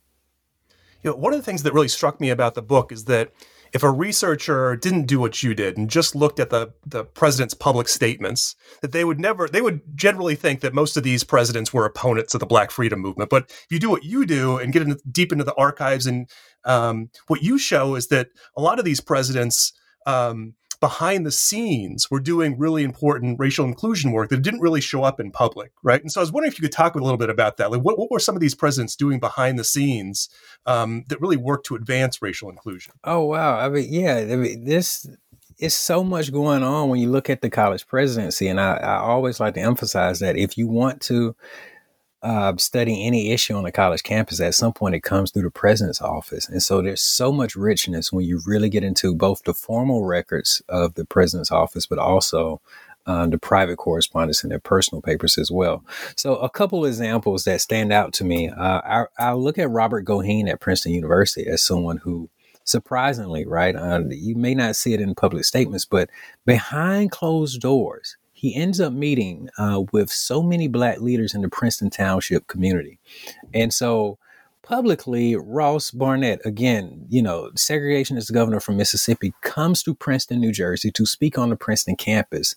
You 1.02 1.10
know, 1.10 1.16
one 1.16 1.32
of 1.32 1.38
the 1.38 1.44
things 1.44 1.62
that 1.64 1.74
really 1.74 1.88
struck 1.88 2.20
me 2.20 2.30
about 2.30 2.54
the 2.54 2.62
book 2.62 2.90
is 2.90 3.04
that 3.04 3.32
if 3.74 3.82
a 3.82 3.90
researcher 3.90 4.76
didn't 4.76 5.06
do 5.06 5.18
what 5.18 5.42
you 5.42 5.52
did 5.52 5.76
and 5.76 5.90
just 5.90 6.14
looked 6.14 6.38
at 6.38 6.50
the 6.50 6.72
the 6.86 7.04
president's 7.04 7.54
public 7.54 7.88
statements, 7.88 8.54
that 8.80 8.92
they 8.92 9.04
would 9.04 9.18
never 9.18 9.48
they 9.48 9.60
would 9.60 9.80
generally 9.96 10.36
think 10.36 10.60
that 10.60 10.72
most 10.72 10.96
of 10.96 11.02
these 11.02 11.24
presidents 11.24 11.74
were 11.74 11.84
opponents 11.84 12.32
of 12.34 12.40
the 12.40 12.46
Black 12.46 12.70
Freedom 12.70 13.00
Movement. 13.00 13.28
But 13.28 13.50
if 13.50 13.66
you 13.70 13.80
do 13.80 13.90
what 13.90 14.04
you 14.04 14.24
do 14.24 14.58
and 14.58 14.72
get 14.72 14.82
in, 14.82 14.96
deep 15.10 15.32
into 15.32 15.44
the 15.44 15.54
archives 15.56 16.06
and 16.06 16.30
um, 16.64 17.10
what 17.26 17.42
you 17.42 17.58
show 17.58 17.96
is 17.96 18.06
that 18.08 18.28
a 18.56 18.62
lot 18.62 18.78
of 18.78 18.84
these 18.84 19.00
presidents 19.00 19.72
um, 20.06 20.54
behind 20.84 21.24
the 21.24 21.32
scenes 21.32 22.10
were 22.10 22.20
doing 22.20 22.58
really 22.58 22.84
important 22.84 23.40
racial 23.40 23.64
inclusion 23.64 24.12
work 24.12 24.28
that 24.28 24.42
didn't 24.42 24.60
really 24.60 24.82
show 24.82 25.02
up 25.02 25.18
in 25.18 25.30
public, 25.30 25.72
right? 25.82 26.02
And 26.02 26.12
so 26.12 26.20
I 26.20 26.22
was 26.22 26.30
wondering 26.30 26.52
if 26.52 26.58
you 26.58 26.62
could 26.62 26.76
talk 26.76 26.94
a 26.94 26.98
little 26.98 27.16
bit 27.16 27.30
about 27.30 27.56
that. 27.56 27.70
Like, 27.70 27.80
what, 27.80 27.98
what 27.98 28.10
were 28.10 28.18
some 28.18 28.34
of 28.34 28.42
these 28.42 28.54
presidents 28.54 28.94
doing 28.94 29.18
behind 29.18 29.58
the 29.58 29.64
scenes 29.64 30.28
um, 30.66 31.04
that 31.08 31.22
really 31.22 31.38
worked 31.38 31.64
to 31.68 31.74
advance 31.74 32.20
racial 32.20 32.50
inclusion? 32.50 32.92
Oh 33.02 33.24
wow! 33.24 33.56
I 33.56 33.70
mean, 33.70 33.90
yeah, 33.90 34.16
I 34.16 34.36
mean, 34.36 34.64
this 34.66 35.08
is 35.58 35.72
so 35.72 36.04
much 36.04 36.30
going 36.30 36.62
on 36.62 36.90
when 36.90 37.00
you 37.00 37.08
look 37.08 37.30
at 37.30 37.40
the 37.40 37.48
college 37.48 37.86
presidency, 37.86 38.46
and 38.46 38.60
I, 38.60 38.74
I 38.74 38.96
always 38.98 39.40
like 39.40 39.54
to 39.54 39.62
emphasize 39.62 40.18
that 40.18 40.36
if 40.36 40.58
you 40.58 40.68
want 40.68 41.00
to 41.02 41.34
uh, 42.24 42.56
studying 42.56 43.06
any 43.06 43.30
issue 43.30 43.54
on 43.54 43.66
a 43.66 43.70
college 43.70 44.02
campus, 44.02 44.40
at 44.40 44.54
some 44.54 44.72
point 44.72 44.94
it 44.94 45.02
comes 45.02 45.30
through 45.30 45.42
the 45.42 45.50
president's 45.50 46.00
office. 46.00 46.48
And 46.48 46.62
so 46.62 46.80
there's 46.80 47.02
so 47.02 47.30
much 47.30 47.54
richness 47.54 48.10
when 48.10 48.24
you 48.24 48.40
really 48.46 48.70
get 48.70 48.82
into 48.82 49.14
both 49.14 49.42
the 49.44 49.52
formal 49.52 50.04
records 50.04 50.62
of 50.68 50.94
the 50.94 51.04
president's 51.04 51.52
office, 51.52 51.86
but 51.86 51.98
also 51.98 52.62
um, 53.06 53.28
the 53.28 53.38
private 53.38 53.76
correspondence 53.76 54.42
and 54.42 54.50
their 54.50 54.58
personal 54.58 55.02
papers 55.02 55.36
as 55.36 55.50
well. 55.50 55.84
So, 56.16 56.36
a 56.36 56.48
couple 56.48 56.86
examples 56.86 57.44
that 57.44 57.60
stand 57.60 57.92
out 57.92 58.14
to 58.14 58.24
me. 58.24 58.48
Uh, 58.48 58.80
I, 58.82 59.04
I 59.18 59.32
look 59.34 59.58
at 59.58 59.68
Robert 59.68 60.06
Goheen 60.06 60.48
at 60.48 60.60
Princeton 60.60 60.92
University 60.92 61.46
as 61.46 61.60
someone 61.60 61.98
who 61.98 62.30
surprisingly, 62.64 63.44
right? 63.44 63.76
Uh, 63.76 64.00
you 64.08 64.34
may 64.34 64.54
not 64.54 64.76
see 64.76 64.94
it 64.94 65.00
in 65.02 65.14
public 65.14 65.44
statements, 65.44 65.84
but 65.84 66.08
behind 66.46 67.10
closed 67.10 67.60
doors, 67.60 68.16
he 68.44 68.54
ends 68.54 68.78
up 68.78 68.92
meeting 68.92 69.48
uh, 69.56 69.84
with 69.90 70.10
so 70.10 70.42
many 70.42 70.68
black 70.68 71.00
leaders 71.00 71.32
in 71.32 71.40
the 71.40 71.48
Princeton 71.48 71.88
Township 71.88 72.46
community. 72.46 72.98
And 73.54 73.72
so 73.72 74.18
publicly, 74.60 75.34
Ross 75.34 75.90
Barnett, 75.90 76.44
again, 76.44 77.06
you 77.08 77.22
know, 77.22 77.48
segregationist 77.54 78.30
governor 78.34 78.60
from 78.60 78.76
Mississippi, 78.76 79.32
comes 79.40 79.82
to 79.84 79.94
Princeton, 79.94 80.42
New 80.42 80.52
Jersey 80.52 80.90
to 80.90 81.06
speak 81.06 81.38
on 81.38 81.48
the 81.48 81.56
Princeton 81.56 81.96
campus. 81.96 82.54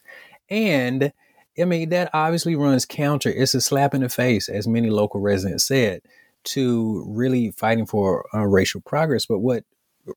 And 0.50 1.14
I 1.58 1.64
mean, 1.64 1.88
that 1.92 2.10
obviously 2.14 2.58
runs 2.58 2.86
counter. 2.86 3.30
It's 3.30 3.54
a 3.54 3.62
slap 3.62 3.94
in 3.94 4.02
the 4.02 4.10
face, 4.10 4.50
as 4.50 4.68
many 4.68 4.90
local 4.90 5.22
residents 5.22 5.64
said, 5.64 6.02
to 6.48 7.06
really 7.08 7.52
fighting 7.52 7.86
for 7.86 8.26
uh, 8.34 8.46
racial 8.46 8.82
progress. 8.82 9.26
But 9.26 9.40
what 9.40 9.64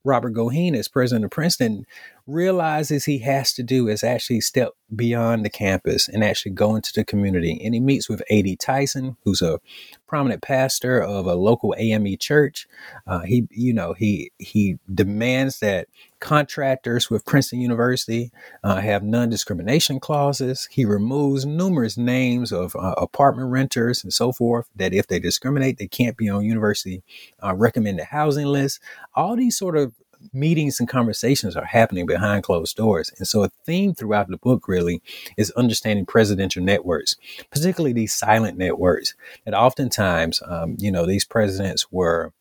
Robert 0.04 0.34
Goheen, 0.34 0.74
as 0.74 0.88
president 0.88 1.26
of 1.26 1.30
Princeton, 1.30 1.86
realizes 2.30 3.04
he 3.04 3.18
has 3.18 3.52
to 3.54 3.62
do 3.62 3.88
is 3.88 4.04
actually 4.04 4.40
step 4.40 4.72
beyond 4.94 5.44
the 5.44 5.50
campus 5.50 6.08
and 6.08 6.24
actually 6.24 6.52
go 6.52 6.74
into 6.74 6.92
the 6.94 7.04
community. 7.04 7.60
And 7.64 7.74
he 7.74 7.80
meets 7.80 8.08
with 8.08 8.22
A.D. 8.30 8.56
Tyson, 8.56 9.16
who's 9.24 9.42
a 9.42 9.60
prominent 10.06 10.42
pastor 10.42 11.00
of 11.00 11.26
a 11.26 11.34
local 11.34 11.74
AME 11.78 12.16
church. 12.18 12.66
Uh, 13.06 13.20
he, 13.20 13.46
you 13.50 13.72
know, 13.72 13.92
he 13.92 14.32
he 14.38 14.78
demands 14.92 15.60
that 15.60 15.88
contractors 16.20 17.08
with 17.08 17.24
Princeton 17.24 17.60
University 17.60 18.30
uh, 18.62 18.80
have 18.80 19.02
non-discrimination 19.02 20.00
clauses. 20.00 20.68
He 20.70 20.84
removes 20.84 21.46
numerous 21.46 21.96
names 21.96 22.52
of 22.52 22.76
uh, 22.76 22.94
apartment 22.98 23.50
renters 23.50 24.04
and 24.04 24.12
so 24.12 24.32
forth 24.32 24.68
that 24.76 24.92
if 24.92 25.06
they 25.06 25.18
discriminate, 25.18 25.78
they 25.78 25.88
can't 25.88 26.16
be 26.16 26.28
on 26.28 26.44
university 26.44 27.02
uh, 27.42 27.54
recommended 27.54 28.06
housing 28.06 28.46
lists. 28.46 28.80
All 29.14 29.36
these 29.36 29.56
sort 29.56 29.76
of 29.76 29.94
meetings 30.32 30.80
and 30.80 30.88
conversations 30.88 31.56
are 31.56 31.64
happening 31.64 32.06
behind 32.06 32.44
closed 32.44 32.76
doors. 32.76 33.12
And 33.18 33.26
so 33.26 33.42
a 33.42 33.50
theme 33.64 33.94
throughout 33.94 34.28
the 34.28 34.36
book 34.36 34.68
really 34.68 35.02
is 35.36 35.50
understanding 35.52 36.06
presidential 36.06 36.62
networks, 36.62 37.16
particularly 37.50 37.92
these 37.92 38.14
silent 38.14 38.58
networks 38.58 39.14
that 39.44 39.54
oftentimes, 39.54 40.42
um, 40.46 40.76
you 40.78 40.90
know, 40.90 41.06
these 41.06 41.24
presidents 41.24 41.90
were 41.90 42.32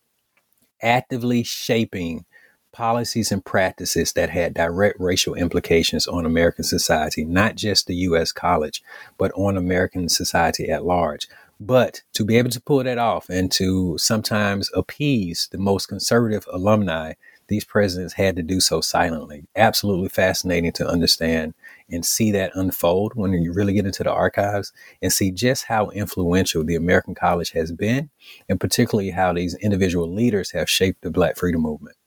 actively 0.81 1.43
shaping 1.43 2.25
policies 2.71 3.31
and 3.31 3.43
practices 3.43 4.13
that 4.13 4.29
had 4.29 4.53
direct 4.53 4.99
racial 4.99 5.33
implications 5.33 6.07
on 6.07 6.25
American 6.25 6.63
society, 6.63 7.25
not 7.25 7.55
just 7.55 7.87
the 7.87 7.95
U.S. 7.95 8.31
college, 8.31 8.83
but 9.17 9.31
on 9.35 9.57
American 9.57 10.07
society 10.07 10.69
at 10.69 10.85
large. 10.85 11.27
But 11.59 12.03
to 12.13 12.23
be 12.23 12.37
able 12.37 12.51
to 12.51 12.61
pull 12.61 12.83
that 12.83 12.97
off 12.97 13.27
and 13.29 13.51
to 13.53 13.97
sometimes 13.97 14.69
appease 14.73 15.49
the 15.51 15.57
most 15.57 15.87
conservative 15.87 16.45
alumni 16.53 17.13
these 17.49 17.65
presidents 17.65 18.13
had 18.13 18.35
to 18.37 18.43
do 18.43 18.59
so 18.59 18.79
silently. 18.79 19.45
Absolutely 19.55 20.09
fascinating 20.09 20.71
to 20.73 20.87
understand 20.87 21.53
and 21.89 22.05
see 22.05 22.31
that 22.31 22.55
unfold 22.55 23.13
when 23.15 23.33
you 23.33 23.51
really 23.51 23.73
get 23.73 23.85
into 23.85 24.03
the 24.03 24.11
archives 24.11 24.71
and 25.01 25.11
see 25.11 25.31
just 25.31 25.65
how 25.65 25.89
influential 25.89 26.63
the 26.63 26.75
American 26.75 27.15
college 27.15 27.51
has 27.51 27.71
been, 27.71 28.09
and 28.47 28.59
particularly 28.59 29.09
how 29.09 29.33
these 29.33 29.55
individual 29.55 30.11
leaders 30.11 30.51
have 30.51 30.69
shaped 30.69 31.01
the 31.01 31.11
Black 31.11 31.35
freedom 31.35 31.61
movement. 31.61 31.97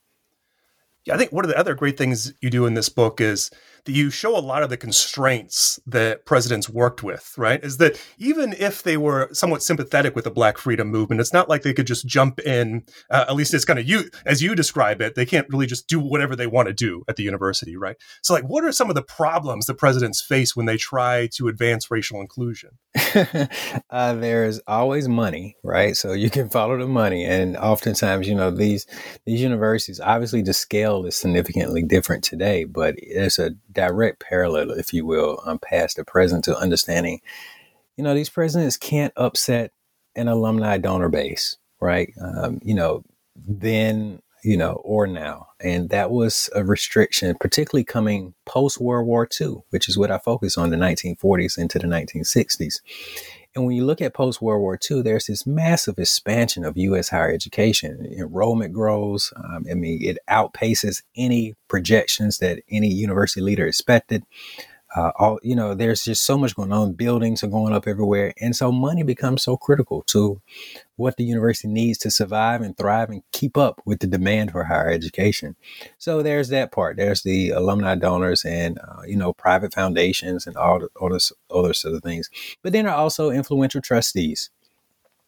Yeah, 1.04 1.14
I 1.14 1.18
think 1.18 1.32
one 1.32 1.44
of 1.44 1.50
the 1.50 1.58
other 1.58 1.74
great 1.74 1.98
things 1.98 2.32
you 2.40 2.48
do 2.48 2.64
in 2.64 2.74
this 2.74 2.88
book 2.88 3.20
is 3.20 3.50
you 3.86 4.10
show 4.10 4.36
a 4.36 4.40
lot 4.40 4.62
of 4.62 4.70
the 4.70 4.76
constraints 4.76 5.80
that 5.86 6.24
presidents 6.24 6.68
worked 6.68 7.02
with, 7.02 7.34
right? 7.36 7.62
Is 7.64 7.78
that 7.78 8.00
even 8.18 8.54
if 8.58 8.82
they 8.82 8.96
were 8.96 9.28
somewhat 9.32 9.62
sympathetic 9.62 10.14
with 10.14 10.24
the 10.24 10.30
Black 10.30 10.56
freedom 10.58 10.88
movement, 10.88 11.20
it's 11.20 11.32
not 11.32 11.48
like 11.48 11.62
they 11.62 11.74
could 11.74 11.86
just 11.86 12.06
jump 12.06 12.38
in. 12.40 12.84
Uh, 13.10 13.24
at 13.28 13.34
least 13.34 13.54
it's 13.54 13.64
kind 13.64 13.78
of 13.78 13.88
you, 13.88 14.04
as 14.24 14.42
you 14.42 14.54
describe 14.54 15.00
it, 15.00 15.14
they 15.14 15.26
can't 15.26 15.48
really 15.50 15.66
just 15.66 15.88
do 15.88 15.98
whatever 15.98 16.36
they 16.36 16.46
want 16.46 16.68
to 16.68 16.74
do 16.74 17.02
at 17.08 17.16
the 17.16 17.22
university, 17.22 17.76
right? 17.76 17.96
So, 18.22 18.34
like, 18.34 18.44
what 18.44 18.64
are 18.64 18.72
some 18.72 18.88
of 18.88 18.94
the 18.94 19.02
problems 19.02 19.66
that 19.66 19.74
presidents 19.74 20.22
face 20.22 20.54
when 20.54 20.66
they 20.66 20.76
try 20.76 21.28
to 21.34 21.48
advance 21.48 21.90
racial 21.90 22.20
inclusion? 22.20 22.70
uh, 23.90 24.14
there's 24.14 24.60
always 24.66 25.08
money, 25.08 25.56
right? 25.64 25.96
So 25.96 26.12
you 26.12 26.30
can 26.30 26.48
follow 26.48 26.78
the 26.78 26.86
money, 26.86 27.24
and 27.24 27.56
oftentimes, 27.56 28.28
you 28.28 28.34
know, 28.34 28.50
these 28.50 28.86
these 29.26 29.40
universities, 29.40 29.98
obviously, 29.98 30.42
the 30.42 30.54
scale 30.54 31.04
is 31.06 31.16
significantly 31.16 31.82
different 31.82 32.22
today, 32.22 32.64
but 32.64 32.94
it's 32.98 33.38
a 33.38 33.50
direct 33.72 34.20
parallel, 34.20 34.70
if 34.72 34.92
you 34.92 35.06
will, 35.06 35.42
um, 35.46 35.58
past 35.58 35.96
the 35.96 36.04
present 36.04 36.44
to 36.44 36.56
understanding, 36.56 37.20
you 37.96 38.04
know, 38.04 38.14
these 38.14 38.30
presidents 38.30 38.76
can't 38.76 39.12
upset 39.16 39.72
an 40.16 40.28
alumni 40.28 40.78
donor 40.78 41.08
base, 41.08 41.56
right? 41.80 42.12
Um, 42.20 42.60
you 42.62 42.74
know, 42.74 43.04
then, 43.36 44.20
you 44.44 44.56
know, 44.56 44.80
or 44.84 45.06
now. 45.06 45.48
And 45.60 45.90
that 45.90 46.10
was 46.10 46.50
a 46.54 46.64
restriction, 46.64 47.36
particularly 47.40 47.84
coming 47.84 48.34
post 48.44 48.80
World 48.80 49.06
War 49.06 49.28
II, 49.40 49.62
which 49.70 49.88
is 49.88 49.96
what 49.96 50.10
I 50.10 50.18
focus 50.18 50.58
on 50.58 50.70
the 50.70 50.76
1940s 50.76 51.58
into 51.58 51.78
the 51.78 51.86
1960s. 51.86 52.80
And 53.54 53.66
when 53.66 53.76
you 53.76 53.84
look 53.84 54.00
at 54.00 54.14
post 54.14 54.40
World 54.40 54.62
War 54.62 54.78
II, 54.90 55.02
there's 55.02 55.26
this 55.26 55.46
massive 55.46 55.98
expansion 55.98 56.64
of 56.64 56.76
U.S. 56.76 57.10
higher 57.10 57.30
education. 57.30 58.06
Enrollment 58.16 58.72
grows. 58.72 59.32
Um, 59.36 59.66
I 59.70 59.74
mean, 59.74 60.02
it 60.02 60.18
outpaces 60.28 61.02
any 61.16 61.54
projections 61.68 62.38
that 62.38 62.60
any 62.70 62.88
university 62.88 63.42
leader 63.42 63.66
expected 63.66 64.24
uh, 64.94 65.12
all 65.18 65.38
you 65.42 65.56
know 65.56 65.74
there's 65.74 66.04
just 66.04 66.24
so 66.24 66.36
much 66.36 66.54
going 66.54 66.72
on. 66.72 66.92
Buildings 66.92 67.42
are 67.42 67.48
going 67.48 67.72
up 67.72 67.86
everywhere. 67.86 68.34
And 68.40 68.54
so 68.54 68.70
money 68.70 69.02
becomes 69.02 69.42
so 69.42 69.56
critical 69.56 70.02
to 70.08 70.40
what 70.96 71.16
the 71.16 71.24
university 71.24 71.68
needs 71.68 71.98
to 71.98 72.10
survive 72.10 72.60
and 72.60 72.76
thrive 72.76 73.10
and 73.10 73.22
keep 73.32 73.56
up 73.56 73.80
with 73.86 74.00
the 74.00 74.06
demand 74.06 74.52
for 74.52 74.64
higher 74.64 74.90
education. 74.90 75.56
So 75.98 76.22
there's 76.22 76.48
that 76.50 76.72
part. 76.72 76.96
There's 76.96 77.22
the 77.22 77.50
alumni 77.50 77.94
donors 77.94 78.44
and 78.44 78.78
uh, 78.78 79.02
you 79.06 79.16
know 79.16 79.32
private 79.32 79.72
foundations 79.72 80.46
and 80.46 80.56
all 80.56 80.80
the 80.80 80.88
other, 81.00 81.18
other 81.50 81.74
sort 81.74 81.94
of 81.94 82.02
things. 82.02 82.28
But 82.62 82.72
then 82.72 82.86
are 82.86 82.94
also 82.94 83.30
influential 83.30 83.80
trustees. 83.80 84.50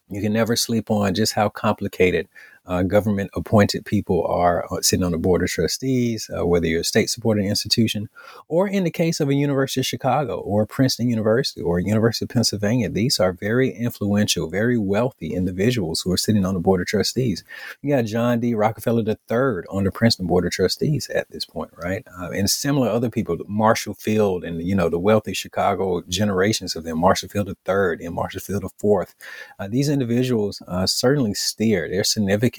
You 0.09 0.21
can 0.21 0.33
never 0.33 0.55
sleep 0.55 0.91
on 0.91 1.15
just 1.15 1.33
how 1.33 1.49
complicated 1.49 2.27
uh, 2.67 2.83
government 2.83 3.29
appointed 3.35 3.85
people 3.85 4.25
are 4.25 4.65
uh, 4.71 4.81
sitting 4.81 5.05
on 5.05 5.11
the 5.11 5.17
board 5.17 5.43
of 5.43 5.49
trustees, 5.49 6.29
uh, 6.35 6.45
whether 6.45 6.65
you're 6.65 6.81
a 6.81 6.83
state 6.83 7.09
supported 7.09 7.45
institution, 7.45 8.09
or 8.47 8.67
in 8.67 8.83
the 8.83 8.91
case 8.91 9.19
of 9.19 9.29
a 9.29 9.35
University 9.35 9.81
of 9.81 9.85
Chicago 9.85 10.39
or 10.39 10.65
Princeton 10.65 11.09
University 11.09 11.61
or 11.61 11.79
University 11.79 12.25
of 12.25 12.29
Pennsylvania, 12.29 12.89
these 12.89 13.19
are 13.19 13.33
very 13.33 13.69
influential, 13.69 14.49
very 14.49 14.77
wealthy 14.77 15.33
individuals 15.33 16.01
who 16.01 16.11
are 16.11 16.17
sitting 16.17 16.45
on 16.45 16.53
the 16.53 16.59
board 16.59 16.81
of 16.81 16.87
trustees. 16.87 17.43
You 17.81 17.95
got 17.95 18.05
John 18.05 18.39
D. 18.39 18.55
Rockefeller 18.55 19.03
III 19.07 19.65
on 19.69 19.83
the 19.83 19.91
Princeton 19.91 20.27
board 20.27 20.45
of 20.45 20.51
trustees 20.51 21.09
at 21.09 21.29
this 21.29 21.45
point, 21.45 21.71
right? 21.77 22.03
Uh, 22.19 22.31
and 22.31 22.49
similar 22.49 22.89
other 22.89 23.09
people, 23.09 23.37
Marshall 23.47 23.93
Field 23.93 24.43
and, 24.43 24.61
you 24.61 24.75
know, 24.75 24.89
the 24.89 24.99
wealthy 24.99 25.33
Chicago 25.33 26.01
generations 26.07 26.75
of 26.75 26.83
them, 26.83 26.99
Marshall 26.99 27.29
Field 27.29 27.47
III 27.47 28.05
and 28.05 28.15
Marshall 28.15 28.41
Field 28.41 28.63
IV. 28.63 29.15
Uh, 29.59 29.67
these 29.67 29.89
individuals 29.89 30.61
uh, 30.67 30.87
certainly 30.87 31.33
steer, 31.33 31.87
they're 31.89 32.03
significant 32.03 32.54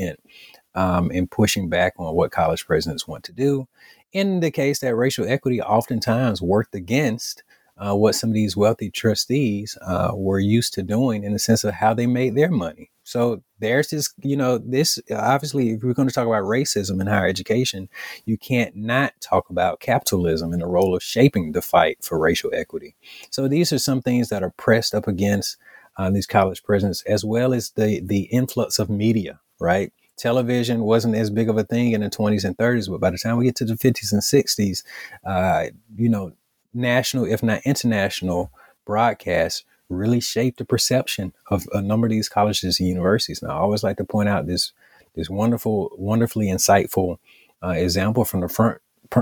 um, 0.74 1.10
in 1.10 1.26
pushing 1.26 1.68
back 1.68 1.94
on 1.98 2.14
what 2.14 2.30
college 2.30 2.66
presidents 2.66 3.08
want 3.08 3.24
to 3.24 3.32
do. 3.32 3.66
In 4.12 4.40
the 4.40 4.50
case 4.50 4.78
that 4.80 4.94
racial 4.94 5.28
equity 5.28 5.60
oftentimes 5.60 6.40
worked 6.40 6.74
against 6.74 7.42
uh, 7.78 7.94
what 7.94 8.14
some 8.14 8.30
of 8.30 8.34
these 8.34 8.56
wealthy 8.56 8.90
trustees 8.90 9.76
uh, 9.82 10.12
were 10.14 10.38
used 10.38 10.72
to 10.74 10.82
doing 10.82 11.24
in 11.24 11.32
the 11.32 11.38
sense 11.38 11.64
of 11.64 11.74
how 11.74 11.92
they 11.92 12.06
made 12.06 12.34
their 12.34 12.50
money. 12.50 12.90
So 13.04 13.42
there's 13.60 13.90
this, 13.90 14.12
you 14.22 14.36
know, 14.36 14.58
this 14.58 14.98
obviously, 15.14 15.70
if 15.70 15.82
we're 15.82 15.92
going 15.92 16.08
to 16.08 16.14
talk 16.14 16.26
about 16.26 16.44
racism 16.44 17.00
in 17.00 17.06
higher 17.06 17.28
education, 17.28 17.88
you 18.24 18.36
can't 18.36 18.74
not 18.74 19.12
talk 19.20 19.50
about 19.50 19.80
capitalism 19.80 20.52
and 20.52 20.60
the 20.60 20.66
role 20.66 20.96
of 20.96 21.02
shaping 21.02 21.52
the 21.52 21.62
fight 21.62 21.98
for 22.02 22.18
racial 22.18 22.50
equity. 22.52 22.96
So 23.30 23.46
these 23.46 23.72
are 23.72 23.78
some 23.78 24.02
things 24.02 24.28
that 24.30 24.42
are 24.42 24.50
pressed 24.56 24.94
up 24.94 25.06
against 25.06 25.56
uh, 25.98 26.10
these 26.10 26.26
college 26.26 26.62
presidents, 26.62 27.02
as 27.02 27.24
well 27.24 27.54
as 27.54 27.70
the 27.70 28.00
the 28.00 28.22
influx 28.24 28.78
of 28.78 28.90
media, 28.90 29.40
right? 29.60 29.92
television 30.16 30.82
wasn't 30.82 31.14
as 31.14 31.30
big 31.30 31.48
of 31.48 31.58
a 31.58 31.64
thing 31.64 31.92
in 31.92 32.00
the 32.00 32.10
20s 32.10 32.44
and 32.44 32.56
30s, 32.56 32.90
but 32.90 33.00
by 33.00 33.10
the 33.10 33.18
time 33.18 33.36
we 33.36 33.44
get 33.44 33.56
to 33.56 33.64
the 33.64 33.74
50s 33.74 34.12
and 34.12 34.22
60s, 34.22 34.82
uh, 35.24 35.66
you 35.96 36.08
know, 36.08 36.32
national, 36.74 37.26
if 37.26 37.42
not 37.42 37.62
international, 37.64 38.50
broadcasts 38.84 39.64
really 39.88 40.20
shaped 40.20 40.58
the 40.58 40.64
perception 40.64 41.32
of 41.48 41.66
a 41.72 41.80
number 41.80 42.06
of 42.06 42.10
these 42.10 42.28
colleges 42.28 42.80
and 42.80 42.88
universities. 42.88 43.42
Now, 43.42 43.50
I 43.50 43.60
always 43.60 43.82
like 43.82 43.98
to 43.98 44.04
point 44.04 44.28
out 44.28 44.46
this 44.46 44.72
this 45.14 45.30
wonderful, 45.30 45.92
wonderfully 45.96 46.48
insightful 46.48 47.16
uh, 47.62 47.68
example 47.68 48.24
from 48.24 48.40
the 48.40 48.48
front 48.48 48.80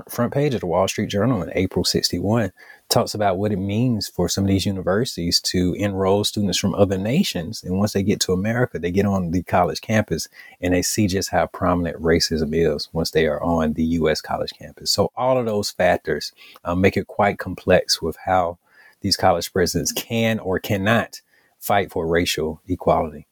front 0.08 0.32
page 0.32 0.54
of 0.54 0.60
the 0.60 0.66
Wall 0.66 0.88
Street 0.88 1.08
Journal 1.08 1.42
in 1.42 1.52
April 1.54 1.84
61 1.84 2.52
talks 2.88 3.14
about 3.14 3.38
what 3.38 3.52
it 3.52 3.58
means 3.58 4.08
for 4.08 4.28
some 4.28 4.44
of 4.44 4.48
these 4.48 4.66
universities 4.66 5.40
to 5.40 5.74
enroll 5.74 6.22
students 6.22 6.58
from 6.58 6.74
other 6.74 6.98
nations. 6.98 7.62
And 7.62 7.78
once 7.78 7.92
they 7.92 8.02
get 8.02 8.20
to 8.20 8.32
America, 8.32 8.78
they 8.78 8.90
get 8.90 9.06
on 9.06 9.30
the 9.30 9.42
college 9.42 9.80
campus 9.80 10.28
and 10.60 10.72
they 10.72 10.82
see 10.82 11.06
just 11.08 11.30
how 11.30 11.46
prominent 11.46 12.00
racism 12.00 12.50
is 12.52 12.88
once 12.92 13.10
they 13.10 13.26
are 13.26 13.42
on 13.42 13.72
the 13.72 13.84
U.S. 13.84 14.20
college 14.20 14.52
campus. 14.52 14.90
So 14.90 15.10
all 15.16 15.38
of 15.38 15.46
those 15.46 15.70
factors 15.70 16.32
uh, 16.64 16.74
make 16.74 16.96
it 16.96 17.06
quite 17.06 17.38
complex 17.38 18.00
with 18.00 18.16
how 18.24 18.58
these 19.00 19.16
college 19.16 19.52
presidents 19.52 19.92
can 19.92 20.38
or 20.38 20.58
cannot 20.58 21.20
fight 21.58 21.90
for 21.90 22.06
racial 22.06 22.60
equality. 22.68 23.26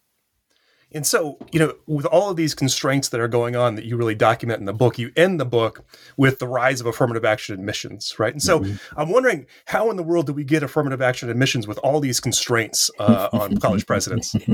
And 0.95 1.07
so, 1.07 1.39
you 1.53 1.59
know, 1.59 1.75
with 1.87 2.07
all 2.07 2.31
of 2.31 2.37
these 2.37 2.55
constraints 2.55 3.09
that 3.11 3.21
are 3.21 3.29
going 3.29 3.57
on 3.57 3.77
that 3.77 3.85
you 3.85 3.97
really 3.97 4.15
document 4.15 4.61
in 4.61 4.67
the 4.67 4.73
book, 4.73 4.99
you 4.99 5.11
end 5.17 5.41
the 5.41 5.45
book 5.45 5.85
with 6.17 6.39
the 6.39 6.47
rise 6.47 6.81
of 6.81 6.87
affirmative 6.87 7.25
action 7.25 7.55
admissions, 7.55 8.15
right? 8.19 8.33
And 8.33 8.43
so 8.43 8.61
mm-hmm. 8.61 9.01
I'm 9.01 9.09
wondering 9.11 9.47
how 9.67 9.91
in 9.91 9.97
the 9.97 10.03
world 10.03 10.27
do 10.27 10.33
we 10.33 10.45
get 10.45 10.63
affirmative 10.63 11.01
action 11.01 11.31
admissions 11.31 11.67
with 11.67 11.79
all 11.79 12.01
these 12.01 12.21
constraints 12.21 12.91
uh, 12.99 13.29
on 13.33 13.59
college 13.59 13.87
presidents? 13.87 14.35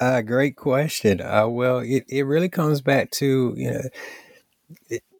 Uh, 0.00 0.20
great 0.22 0.56
question. 0.56 1.20
Uh, 1.20 1.46
well, 1.46 1.78
it, 1.78 2.04
it 2.08 2.22
really 2.22 2.48
comes 2.48 2.80
back 2.80 3.10
to, 3.12 3.54
you 3.56 3.70
know, 3.70 3.80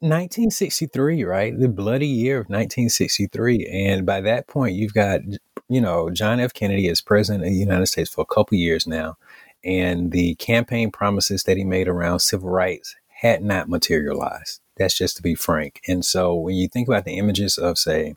1963, 0.01 1.25
right? 1.25 1.59
The 1.59 1.69
bloody 1.69 2.07
year 2.07 2.39
of 2.39 2.47
1963. 2.47 3.67
And 3.67 4.05
by 4.05 4.21
that 4.23 4.47
point, 4.47 4.75
you've 4.75 4.95
got, 4.95 5.21
you 5.69 5.81
know, 5.81 6.11
John 6.11 6.41
F. 6.41 6.53
Kennedy 6.53 6.89
as 6.89 7.01
president 7.01 7.45
of 7.45 7.51
the 7.51 7.57
United 7.57 7.87
States 7.87 8.11
for 8.13 8.23
a 8.23 8.35
couple 8.35 8.59
years 8.59 8.87
now 8.87 9.17
and 9.65 10.13
the 10.13 10.35
campaign 10.37 10.91
promises 10.91 11.45
that 11.45 11.57
he 11.57 11.65
made 11.65 11.89
around 11.89 12.21
civil 12.21 12.51
rights 12.51 12.95
had 13.09 13.43
not 13.43 13.69
materialized. 13.69 14.61
That's 14.77 14.97
just 14.97 15.17
to 15.17 15.23
be 15.23 15.35
frank. 15.35 15.81
And 15.89 16.05
so 16.05 16.35
when 16.35 16.57
you 16.57 16.69
think 16.69 16.89
about 16.89 17.05
the 17.05 17.17
images 17.17 17.57
of, 17.59 17.79
say, 17.79 18.15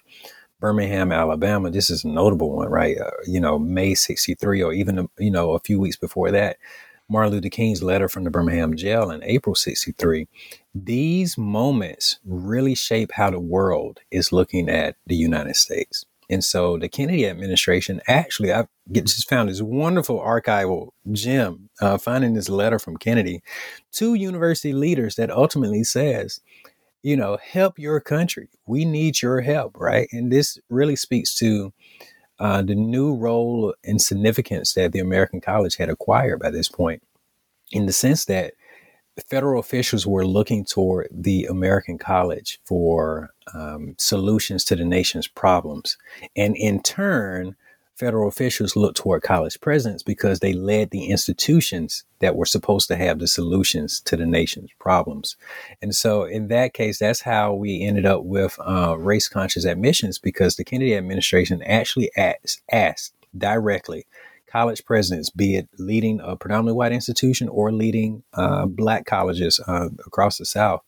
Birmingham, 0.60 1.12
Alabama, 1.12 1.70
this 1.70 1.90
is 1.90 2.04
a 2.04 2.08
notable 2.08 2.56
one, 2.56 2.70
right? 2.70 2.98
Uh, 2.98 3.12
you 3.26 3.40
know, 3.40 3.60
May 3.60 3.94
63, 3.94 4.64
or 4.64 4.74
even, 4.74 5.08
you 5.20 5.30
know, 5.30 5.52
a 5.52 5.60
few 5.60 5.80
weeks 5.80 5.98
before 5.98 6.32
that, 6.32 6.58
Martin 7.10 7.34
Luther 7.34 7.50
King's 7.50 7.84
letter 7.84 8.10
from 8.10 8.24
the 8.24 8.32
Birmingham 8.32 8.76
jail 8.76 9.12
in 9.12 9.24
April 9.24 9.56
63. 9.56 10.28
These 10.76 11.38
moments 11.38 12.20
really 12.26 12.76
shape 12.76 13.12
how 13.14 13.30
the 13.30 13.40
world 13.40 14.00
is 14.12 14.34
looking 14.34 14.68
at 14.68 14.96
the 15.06 15.16
United 15.16 15.56
States. 15.56 16.06
And 16.30 16.44
so 16.44 16.78
the 16.78 16.90
Kennedy 16.90 17.26
administration 17.28 18.02
actually, 18.08 18.52
I 18.52 18.68
just 18.92 19.30
found 19.30 19.50
this 19.50 19.62
wonderful 19.62 20.20
archival 20.20 20.90
gem, 21.12 21.70
uh, 21.82 21.98
finding 21.98 22.34
this 22.34 22.50
letter 22.50 22.80
from 22.80 22.98
Kennedy 22.98 23.42
to 23.94 24.14
university 24.14 24.74
leaders 24.74 25.16
that 25.16 25.32
ultimately 25.32 25.84
says, 25.84 26.42
you 27.02 27.16
know, 27.16 27.38
help 27.42 27.80
your 27.80 28.00
country. 28.02 28.50
We 28.66 28.84
need 28.84 29.22
your 29.22 29.42
help, 29.42 29.78
right? 29.78 30.10
And 30.12 30.32
this 30.32 30.60
really 30.70 30.98
speaks 30.98 31.34
to 31.36 31.72
uh, 32.40 32.62
the 32.62 32.76
new 32.76 33.16
role 33.16 33.74
and 33.86 34.02
significance 34.02 34.74
that 34.74 34.92
the 34.92 35.00
American 35.00 35.40
college 35.40 35.78
had 35.78 35.90
acquired 35.90 36.40
by 36.40 36.52
this 36.52 36.68
point, 36.70 37.02
in 37.72 37.86
the 37.86 37.94
sense 37.94 38.26
that 38.26 38.54
federal 39.26 39.60
officials 39.60 40.06
were 40.06 40.26
looking 40.26 40.66
toward 40.66 41.08
the 41.12 41.46
American 41.46 41.98
college 41.98 42.60
for 42.66 43.32
um, 43.54 43.96
solutions 43.98 44.64
to 44.66 44.76
the 44.76 44.86
nation's 44.86 45.28
problems. 45.28 45.98
And 46.36 46.56
in 46.56 46.82
turn, 46.82 47.56
federal 47.96 48.28
officials 48.28 48.76
looked 48.76 48.98
toward 48.98 49.24
college 49.24 49.60
presidents 49.60 50.04
because 50.04 50.40
they 50.40 50.54
led 50.54 50.92
the 50.92 51.06
institutions 51.06 52.04
that 52.20 52.36
were 52.36 52.46
supposed 52.46 52.88
to 52.88 52.96
have 52.96 53.18
the 53.18 53.28
solutions 53.28 54.00
to 54.02 54.16
the 54.16 54.26
nation's 54.26 54.70
problems. 54.80 55.36
And 55.82 55.96
so, 55.96 56.24
in 56.24 56.48
that 56.50 56.74
case, 56.74 57.00
that's 57.00 57.22
how 57.22 57.54
we 57.54 57.82
ended 57.82 58.06
up 58.06 58.24
with 58.24 58.58
uh, 58.60 58.96
race 59.00 59.28
conscious 59.28 59.66
admissions 59.66 60.20
because 60.20 60.56
the 60.56 60.64
Kennedy 60.64 60.96
administration 60.96 61.64
actually 61.64 62.12
asked, 62.16 62.62
asked 62.72 63.14
directly 63.36 64.06
college 64.58 64.84
presidents, 64.86 65.30
be 65.30 65.56
it 65.56 65.70
leading 65.78 66.20
a 66.22 66.36
predominantly 66.36 66.74
white 66.74 66.92
institution 66.92 67.48
or 67.50 67.72
leading 67.72 68.24
uh, 68.34 68.66
black 68.66 69.06
colleges 69.06 69.60
uh, 69.68 69.90
across 70.06 70.40
the 70.40 70.46
South, 70.46 70.82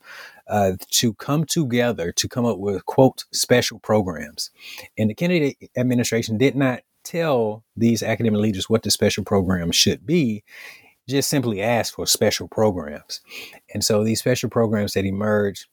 uh, 0.47 0.71
to 0.89 1.13
come 1.13 1.45
together 1.45 2.11
to 2.11 2.27
come 2.27 2.45
up 2.45 2.57
with 2.57 2.83
quote 2.87 3.25
special 3.31 3.77
programs. 3.77 4.49
And 4.97 5.11
the 5.11 5.13
Kennedy 5.13 5.55
administration 5.77 6.39
did 6.39 6.55
not 6.55 6.81
tell 7.03 7.63
these 7.77 8.01
academic 8.01 8.41
leaders 8.41 8.69
what 8.69 8.81
the 8.81 8.89
special 8.89 9.23
programs 9.23 9.75
should 9.75 10.03
be. 10.03 10.43
Just 11.07 11.29
simply 11.29 11.61
asked 11.61 11.93
for 11.93 12.07
special 12.07 12.47
programs. 12.47 13.21
And 13.73 13.83
so 13.83 14.03
these 14.03 14.19
special 14.19 14.49
programs 14.49 14.93
that 14.93 15.05
emerged 15.05 15.67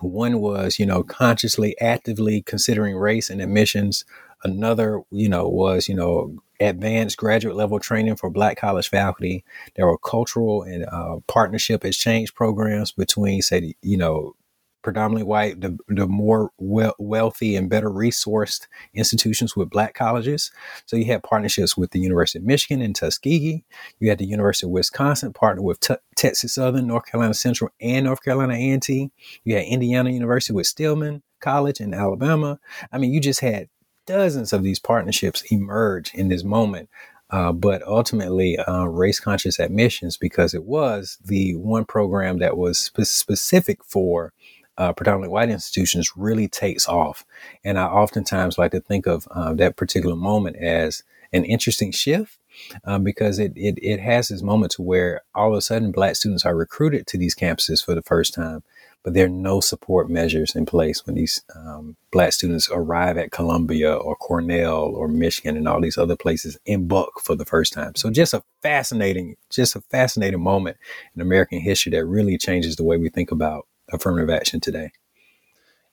one 0.00 0.40
was, 0.40 0.78
you 0.78 0.86
know, 0.86 1.02
consciously, 1.02 1.78
actively 1.80 2.42
considering 2.42 2.96
race 2.96 3.28
and 3.30 3.42
admissions. 3.42 4.04
Another, 4.44 5.02
you 5.10 5.28
know, 5.28 5.48
was, 5.48 5.88
you 5.88 5.94
know, 5.94 6.36
advanced 6.60 7.16
graduate 7.16 7.56
level 7.56 7.78
training 7.78 8.16
for 8.16 8.30
Black 8.30 8.56
college 8.56 8.88
faculty. 8.88 9.44
There 9.76 9.86
were 9.86 9.98
cultural 9.98 10.62
and 10.62 10.84
uh, 10.86 11.18
partnership 11.26 11.84
exchange 11.84 12.34
programs 12.34 12.92
between, 12.92 13.42
say, 13.42 13.74
you 13.82 13.96
know, 13.96 14.34
predominantly 14.82 15.24
white, 15.24 15.60
the, 15.60 15.76
the 15.88 16.06
more 16.06 16.50
we- 16.58 16.90
wealthy 16.98 17.56
and 17.56 17.68
better 17.68 17.90
resourced 17.90 18.66
institutions 18.94 19.56
with 19.56 19.70
black 19.70 19.94
colleges. 19.94 20.50
So 20.86 20.96
you 20.96 21.04
had 21.06 21.22
partnerships 21.22 21.76
with 21.76 21.90
the 21.90 22.00
University 22.00 22.38
of 22.38 22.44
Michigan 22.44 22.80
in 22.80 22.92
Tuskegee. 22.92 23.64
You 23.98 24.08
had 24.08 24.18
the 24.18 24.26
University 24.26 24.66
of 24.66 24.70
Wisconsin 24.70 25.32
partner 25.32 25.62
with 25.62 25.80
T- 25.80 25.96
Texas 26.16 26.54
Southern, 26.54 26.86
North 26.86 27.06
Carolina 27.06 27.34
Central, 27.34 27.70
and 27.80 28.06
North 28.06 28.22
Carolina 28.22 28.54
A&T. 28.54 29.10
You 29.44 29.54
had 29.54 29.64
Indiana 29.64 30.10
University 30.10 30.54
with 30.54 30.66
Stillman 30.66 31.22
College 31.40 31.80
in 31.80 31.92
Alabama. 31.92 32.58
I 32.92 32.98
mean, 32.98 33.12
you 33.12 33.20
just 33.20 33.40
had 33.40 33.68
dozens 34.08 34.52
of 34.52 34.62
these 34.62 34.78
partnerships 34.78 35.42
emerge 35.52 36.12
in 36.14 36.28
this 36.28 36.42
moment. 36.42 36.88
Uh, 37.30 37.52
but 37.52 37.82
ultimately, 37.82 38.56
uh, 38.56 38.84
race 38.84 39.20
conscious 39.20 39.60
admissions, 39.60 40.16
because 40.16 40.54
it 40.54 40.64
was 40.64 41.18
the 41.22 41.54
one 41.56 41.84
program 41.84 42.38
that 42.38 42.56
was 42.56 42.78
spe- 42.78 43.02
specific 43.02 43.84
for 43.84 44.32
uh, 44.78 44.94
predominantly 44.94 45.28
white 45.28 45.50
institutions, 45.50 46.12
really 46.16 46.48
takes 46.48 46.88
off. 46.88 47.26
And 47.64 47.78
I 47.78 47.84
oftentimes 47.84 48.56
like 48.56 48.70
to 48.70 48.80
think 48.80 49.06
of 49.06 49.28
uh, 49.30 49.52
that 49.54 49.76
particular 49.76 50.16
moment 50.16 50.56
as 50.56 51.02
an 51.34 51.44
interesting 51.44 51.92
shift 51.92 52.38
um, 52.84 53.04
because 53.04 53.38
it, 53.38 53.52
it, 53.54 53.78
it 53.82 54.00
has 54.00 54.28
this 54.28 54.42
moment 54.42 54.72
to 54.72 54.82
where 54.82 55.20
all 55.34 55.52
of 55.52 55.58
a 55.58 55.60
sudden 55.60 55.92
black 55.92 56.16
students 56.16 56.46
are 56.46 56.56
recruited 56.56 57.06
to 57.08 57.18
these 57.18 57.36
campuses 57.36 57.84
for 57.84 57.94
the 57.94 58.02
first 58.02 58.32
time 58.32 58.62
but 59.04 59.14
there 59.14 59.26
are 59.26 59.30
no 59.30 59.60
support 59.60 60.10
measures 60.10 60.54
in 60.54 60.66
place 60.66 61.06
when 61.06 61.14
these 61.14 61.42
um, 61.54 61.96
black 62.10 62.32
students 62.32 62.68
arrive 62.70 63.16
at 63.16 63.30
Columbia 63.30 63.94
or 63.94 64.16
Cornell 64.16 64.84
or 64.84 65.08
Michigan 65.08 65.56
and 65.56 65.68
all 65.68 65.80
these 65.80 65.98
other 65.98 66.16
places 66.16 66.58
in 66.66 66.88
bulk 66.88 67.20
for 67.22 67.34
the 67.34 67.44
first 67.44 67.72
time. 67.72 67.94
So 67.94 68.10
just 68.10 68.34
a 68.34 68.42
fascinating, 68.62 69.36
just 69.50 69.76
a 69.76 69.80
fascinating 69.80 70.42
moment 70.42 70.76
in 71.14 71.22
American 71.22 71.60
history 71.60 71.90
that 71.92 72.04
really 72.04 72.36
changes 72.36 72.76
the 72.76 72.84
way 72.84 72.96
we 72.96 73.08
think 73.08 73.30
about 73.30 73.66
affirmative 73.92 74.30
action 74.30 74.60
today. 74.60 74.90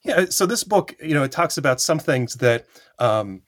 Yeah, 0.04 0.26
so 0.30 0.46
this 0.46 0.64
book, 0.64 0.96
you 1.02 1.14
know, 1.14 1.24
it 1.24 1.32
talks 1.32 1.58
about 1.58 1.82
some 1.82 1.98
things 1.98 2.36
that 2.36 2.68
um, 3.00 3.42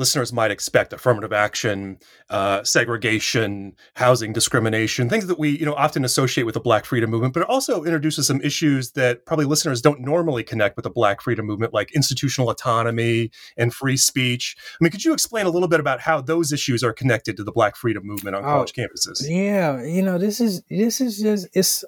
listeners 0.00 0.32
might 0.32 0.50
expect 0.50 0.94
affirmative 0.94 1.32
action 1.32 1.98
uh, 2.30 2.64
segregation 2.64 3.74
housing 3.94 4.32
discrimination 4.32 5.10
things 5.10 5.26
that 5.26 5.38
we 5.38 5.50
you 5.50 5.66
know 5.66 5.74
often 5.74 6.04
associate 6.04 6.44
with 6.44 6.54
the 6.54 6.60
black 6.60 6.86
freedom 6.86 7.10
movement 7.10 7.34
but 7.34 7.40
it 7.40 7.48
also 7.48 7.84
introduces 7.84 8.26
some 8.26 8.40
issues 8.40 8.92
that 8.92 9.26
probably 9.26 9.44
listeners 9.44 9.82
don't 9.82 10.00
normally 10.00 10.42
connect 10.42 10.74
with 10.74 10.84
the 10.84 10.90
black 10.90 11.20
freedom 11.20 11.44
movement 11.44 11.74
like 11.74 11.94
institutional 11.94 12.48
autonomy 12.48 13.30
and 13.58 13.74
free 13.74 13.96
speech. 13.96 14.56
I 14.58 14.82
mean 14.82 14.90
could 14.90 15.04
you 15.04 15.12
explain 15.12 15.44
a 15.44 15.50
little 15.50 15.68
bit 15.68 15.80
about 15.80 16.00
how 16.00 16.22
those 16.22 16.50
issues 16.50 16.82
are 16.82 16.94
connected 16.94 17.36
to 17.36 17.44
the 17.44 17.52
black 17.52 17.76
freedom 17.76 18.02
movement 18.06 18.34
on 18.36 18.42
oh, 18.42 18.46
college 18.46 18.72
campuses? 18.72 19.28
yeah 19.28 19.82
you 19.84 20.00
know 20.00 20.16
this 20.16 20.40
is 20.40 20.62
this 20.70 21.02
is 21.02 21.18
just 21.18 21.46
it's 21.52 21.84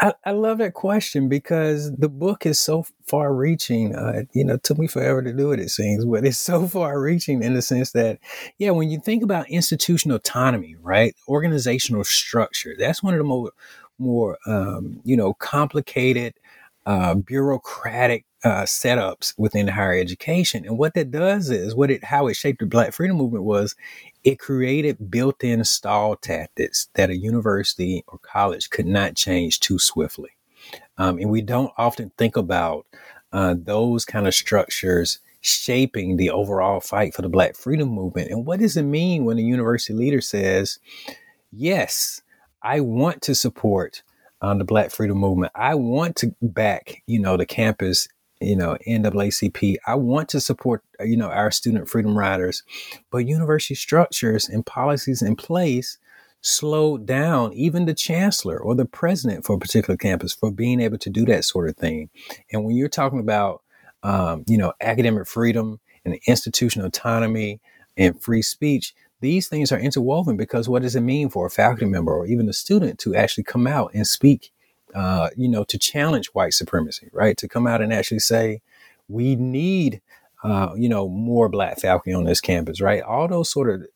I, 0.00 0.14
I 0.24 0.32
love 0.32 0.58
that 0.58 0.74
question 0.74 1.28
because 1.28 1.94
the 1.94 2.08
book 2.08 2.44
is 2.44 2.58
so 2.58 2.84
far 3.06 3.34
reaching. 3.34 3.94
Uh, 3.94 4.24
you 4.32 4.44
know, 4.44 4.56
took 4.56 4.78
me 4.78 4.86
forever 4.86 5.22
to 5.22 5.32
do 5.32 5.52
it, 5.52 5.60
it 5.60 5.70
seems, 5.70 6.04
but 6.04 6.24
it's 6.24 6.38
so 6.38 6.66
far 6.68 7.00
reaching 7.00 7.42
in 7.42 7.54
the 7.54 7.62
sense 7.62 7.92
that, 7.92 8.18
yeah, 8.58 8.70
when 8.70 8.90
you 8.90 9.00
think 9.00 9.22
about 9.22 9.48
institutional 9.48 10.16
autonomy, 10.16 10.76
right, 10.82 11.14
organizational 11.28 12.04
structure, 12.04 12.74
that's 12.78 13.02
one 13.02 13.14
of 13.14 13.18
the 13.18 13.24
more, 13.24 13.52
more, 13.98 14.38
um, 14.46 15.00
you 15.04 15.16
know, 15.16 15.34
complicated, 15.34 16.34
uh, 16.86 17.14
bureaucratic 17.14 18.24
uh, 18.44 18.62
setups 18.62 19.34
within 19.36 19.66
higher 19.66 19.98
education. 19.98 20.64
And 20.64 20.78
what 20.78 20.94
that 20.94 21.10
does 21.10 21.50
is 21.50 21.74
what 21.74 21.90
it 21.90 22.04
how 22.04 22.28
it 22.28 22.34
shaped 22.36 22.60
the 22.60 22.66
Black 22.66 22.92
Freedom 22.92 23.16
Movement 23.16 23.42
was 23.42 23.74
it 24.22 24.38
created 24.38 25.10
built-in 25.10 25.64
stall 25.64 26.14
tactics 26.16 26.88
that 26.94 27.10
a 27.10 27.16
university 27.16 28.04
or 28.06 28.18
college 28.18 28.70
could 28.70 28.86
not 28.86 29.16
change 29.16 29.58
too 29.58 29.80
swiftly. 29.80 30.35
Um, 30.98 31.18
and 31.18 31.30
we 31.30 31.42
don't 31.42 31.72
often 31.76 32.10
think 32.16 32.36
about 32.36 32.86
uh, 33.32 33.54
those 33.56 34.04
kind 34.04 34.26
of 34.26 34.34
structures 34.34 35.18
shaping 35.40 36.16
the 36.16 36.30
overall 36.30 36.80
fight 36.80 37.14
for 37.14 37.22
the 37.22 37.28
Black 37.28 37.54
freedom 37.54 37.88
movement. 37.88 38.30
And 38.30 38.46
what 38.46 38.60
does 38.60 38.76
it 38.76 38.82
mean 38.82 39.24
when 39.24 39.38
a 39.38 39.42
university 39.42 39.94
leader 39.94 40.20
says, 40.20 40.78
yes, 41.52 42.22
I 42.62 42.80
want 42.80 43.22
to 43.22 43.34
support 43.34 44.02
um, 44.40 44.58
the 44.58 44.64
Black 44.64 44.90
freedom 44.90 45.18
movement. 45.18 45.52
I 45.54 45.74
want 45.74 46.16
to 46.16 46.34
back, 46.42 47.02
you 47.06 47.20
know, 47.20 47.36
the 47.36 47.46
campus, 47.46 48.08
you 48.40 48.56
know, 48.56 48.76
NAACP. 48.86 49.76
I 49.86 49.94
want 49.94 50.28
to 50.30 50.40
support, 50.40 50.82
you 51.00 51.16
know, 51.16 51.28
our 51.28 51.50
student 51.50 51.88
freedom 51.88 52.16
riders, 52.16 52.62
but 53.10 53.18
university 53.18 53.74
structures 53.74 54.48
and 54.48 54.66
policies 54.66 55.22
in 55.22 55.36
place 55.36 55.98
slowed 56.40 57.06
down 57.06 57.52
even 57.54 57.86
the 57.86 57.94
chancellor 57.94 58.58
or 58.58 58.74
the 58.74 58.84
president 58.84 59.44
for 59.44 59.56
a 59.56 59.58
particular 59.58 59.96
campus 59.96 60.32
for 60.32 60.50
being 60.50 60.80
able 60.80 60.98
to 60.98 61.10
do 61.10 61.24
that 61.26 61.44
sort 61.44 61.68
of 61.68 61.76
thing. 61.76 62.08
And 62.52 62.64
when 62.64 62.76
you're 62.76 62.88
talking 62.88 63.20
about, 63.20 63.62
um, 64.02 64.44
you 64.46 64.56
know, 64.56 64.72
academic 64.80 65.26
freedom 65.26 65.80
and 66.04 66.18
institutional 66.26 66.86
autonomy 66.86 67.60
and 67.96 68.20
free 68.22 68.42
speech, 68.42 68.94
these 69.20 69.48
things 69.48 69.72
are 69.72 69.78
interwoven 69.78 70.36
because 70.36 70.68
what 70.68 70.82
does 70.82 70.94
it 70.94 71.00
mean 71.00 71.28
for 71.28 71.46
a 71.46 71.50
faculty 71.50 71.86
member 71.86 72.12
or 72.12 72.26
even 72.26 72.48
a 72.48 72.52
student 72.52 72.98
to 73.00 73.14
actually 73.14 73.44
come 73.44 73.66
out 73.66 73.90
and 73.94 74.06
speak, 74.06 74.52
uh, 74.94 75.30
you 75.36 75.48
know, 75.48 75.64
to 75.64 75.78
challenge 75.78 76.28
white 76.28 76.52
supremacy, 76.52 77.08
right? 77.12 77.36
To 77.38 77.48
come 77.48 77.66
out 77.66 77.80
and 77.80 77.92
actually 77.92 78.20
say, 78.20 78.60
we 79.08 79.34
need, 79.34 80.00
uh, 80.44 80.70
you 80.76 80.88
know, 80.88 81.08
more 81.08 81.48
black 81.48 81.80
faculty 81.80 82.12
on 82.12 82.24
this 82.24 82.40
campus, 82.40 82.80
right? 82.80 83.02
All 83.02 83.26
those 83.26 83.50
sort 83.50 83.70
of 83.70 83.86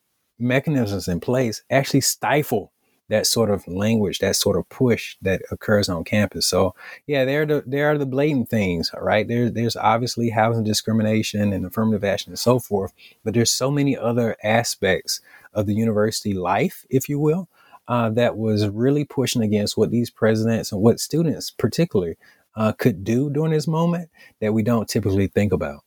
mechanisms 0.41 1.09
in 1.09 1.21
place 1.21 1.63
actually 1.71 2.01
stifle 2.01 2.73
that 3.11 3.27
sort 3.27 3.51
of 3.51 3.67
language, 3.67 4.21
that 4.21 4.37
sort 4.37 4.57
of 4.57 4.69
push 4.69 5.17
that 5.21 5.43
occurs 5.51 5.89
on 5.89 6.05
campus. 6.05 6.47
So 6.47 6.75
yeah, 7.07 7.25
there 7.25 7.43
are 7.43 7.47
the 7.47 7.65
there 7.67 7.91
are 7.91 7.99
the 7.99 8.07
blatant 8.07 8.49
things, 8.49 8.91
right? 8.97 9.27
There, 9.27 9.51
there's 9.51 9.77
obviously 9.77 10.31
housing 10.31 10.65
discrimination 10.65 11.53
and 11.53 11.67
affirmative 11.67 12.05
action 12.05 12.31
and 12.31 12.39
so 12.39 12.61
forth, 12.61 12.95
but 13.25 13.35
there's 13.35 13.51
so 13.51 13.71
many 13.71 13.97
other 13.97 14.37
aspects 14.43 15.21
of 15.53 15.67
the 15.67 15.75
university 15.75 16.33
life, 16.33 16.87
if 16.89 17.09
you 17.09 17.19
will, 17.19 17.49
uh, 17.89 18.11
that 18.11 18.37
was 18.37 18.69
really 18.69 19.05
pushing 19.05 19.43
against 19.43 19.77
what 19.77 19.91
these 19.91 20.11
presidents 20.11 20.71
and 20.71 20.81
what 20.81 21.01
students 21.01 21.51
particularly 21.51 22.17
uh, 22.55 22.73
could 22.73 23.03
do 23.03 23.29
during 23.29 23.53
this 23.53 23.67
moment 23.67 24.09
that 24.41 24.55
we 24.55 24.63
don't 24.63 24.89
typically 24.89 25.27
think 25.27 25.53
about. 25.53 25.81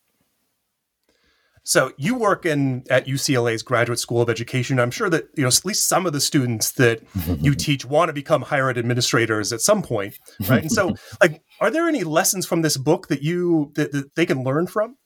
So 1.63 1.93
you 1.97 2.15
work 2.15 2.45
in 2.45 2.83
at 2.89 3.07
UCLA's 3.07 3.63
Graduate 3.63 3.99
School 3.99 4.21
of 4.21 4.29
Education. 4.29 4.79
I'm 4.79 4.91
sure 4.91 5.09
that 5.09 5.29
you 5.35 5.43
know 5.43 5.47
at 5.47 5.65
least 5.65 5.87
some 5.87 6.05
of 6.05 6.13
the 6.13 6.19
students 6.19 6.71
that 6.73 7.01
you 7.39 7.55
teach 7.55 7.85
want 7.85 8.09
to 8.09 8.13
become 8.13 8.41
higher 8.41 8.69
ed 8.69 8.77
administrators 8.77 9.53
at 9.53 9.61
some 9.61 9.81
point, 9.81 10.19
right? 10.47 10.61
And 10.61 10.71
so, 10.71 10.95
like, 11.21 11.41
are 11.61 11.71
there 11.71 11.87
any 11.87 12.03
lessons 12.03 12.45
from 12.45 12.61
this 12.61 12.77
book 12.77 13.07
that 13.07 13.23
you 13.23 13.71
that, 13.75 13.91
that 13.93 14.15
they 14.15 14.25
can 14.25 14.43
learn 14.43 14.67
from? 14.67 14.97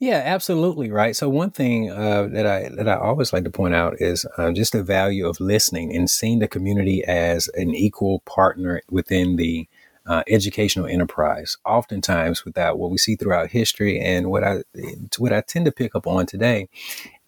Yeah, 0.00 0.20
absolutely, 0.24 0.90
right. 0.90 1.14
So 1.14 1.28
one 1.28 1.50
thing 1.50 1.90
uh, 1.90 2.28
that 2.32 2.46
I 2.46 2.68
that 2.70 2.88
I 2.88 2.96
always 2.96 3.32
like 3.32 3.44
to 3.44 3.50
point 3.50 3.74
out 3.74 3.94
is 4.00 4.26
uh, 4.36 4.52
just 4.52 4.72
the 4.72 4.82
value 4.82 5.26
of 5.28 5.40
listening 5.40 5.94
and 5.94 6.10
seeing 6.10 6.40
the 6.40 6.48
community 6.48 7.04
as 7.04 7.48
an 7.54 7.74
equal 7.74 8.20
partner 8.20 8.82
within 8.90 9.36
the 9.36 9.68
uh, 10.06 10.22
educational 10.28 10.86
enterprise. 10.86 11.56
Oftentimes, 11.64 12.44
without 12.44 12.78
what 12.78 12.90
we 12.90 12.98
see 12.98 13.16
throughout 13.16 13.50
history, 13.50 14.00
and 14.00 14.30
what 14.30 14.44
I 14.44 14.62
what 15.18 15.32
I 15.32 15.40
tend 15.40 15.64
to 15.66 15.72
pick 15.72 15.94
up 15.94 16.06
on 16.06 16.26
today 16.26 16.68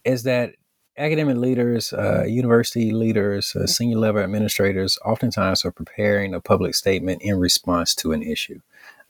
is 0.04 0.22
that 0.24 0.54
academic 0.98 1.36
leaders, 1.36 1.92
uh, 1.92 2.24
university 2.26 2.90
leaders, 2.90 3.54
uh, 3.54 3.66
senior 3.66 3.98
level 3.98 4.22
administrators, 4.22 4.98
oftentimes 5.04 5.64
are 5.64 5.72
preparing 5.72 6.34
a 6.34 6.40
public 6.40 6.74
statement 6.74 7.22
in 7.22 7.38
response 7.38 7.94
to 7.96 8.12
an 8.12 8.22
issue. 8.22 8.60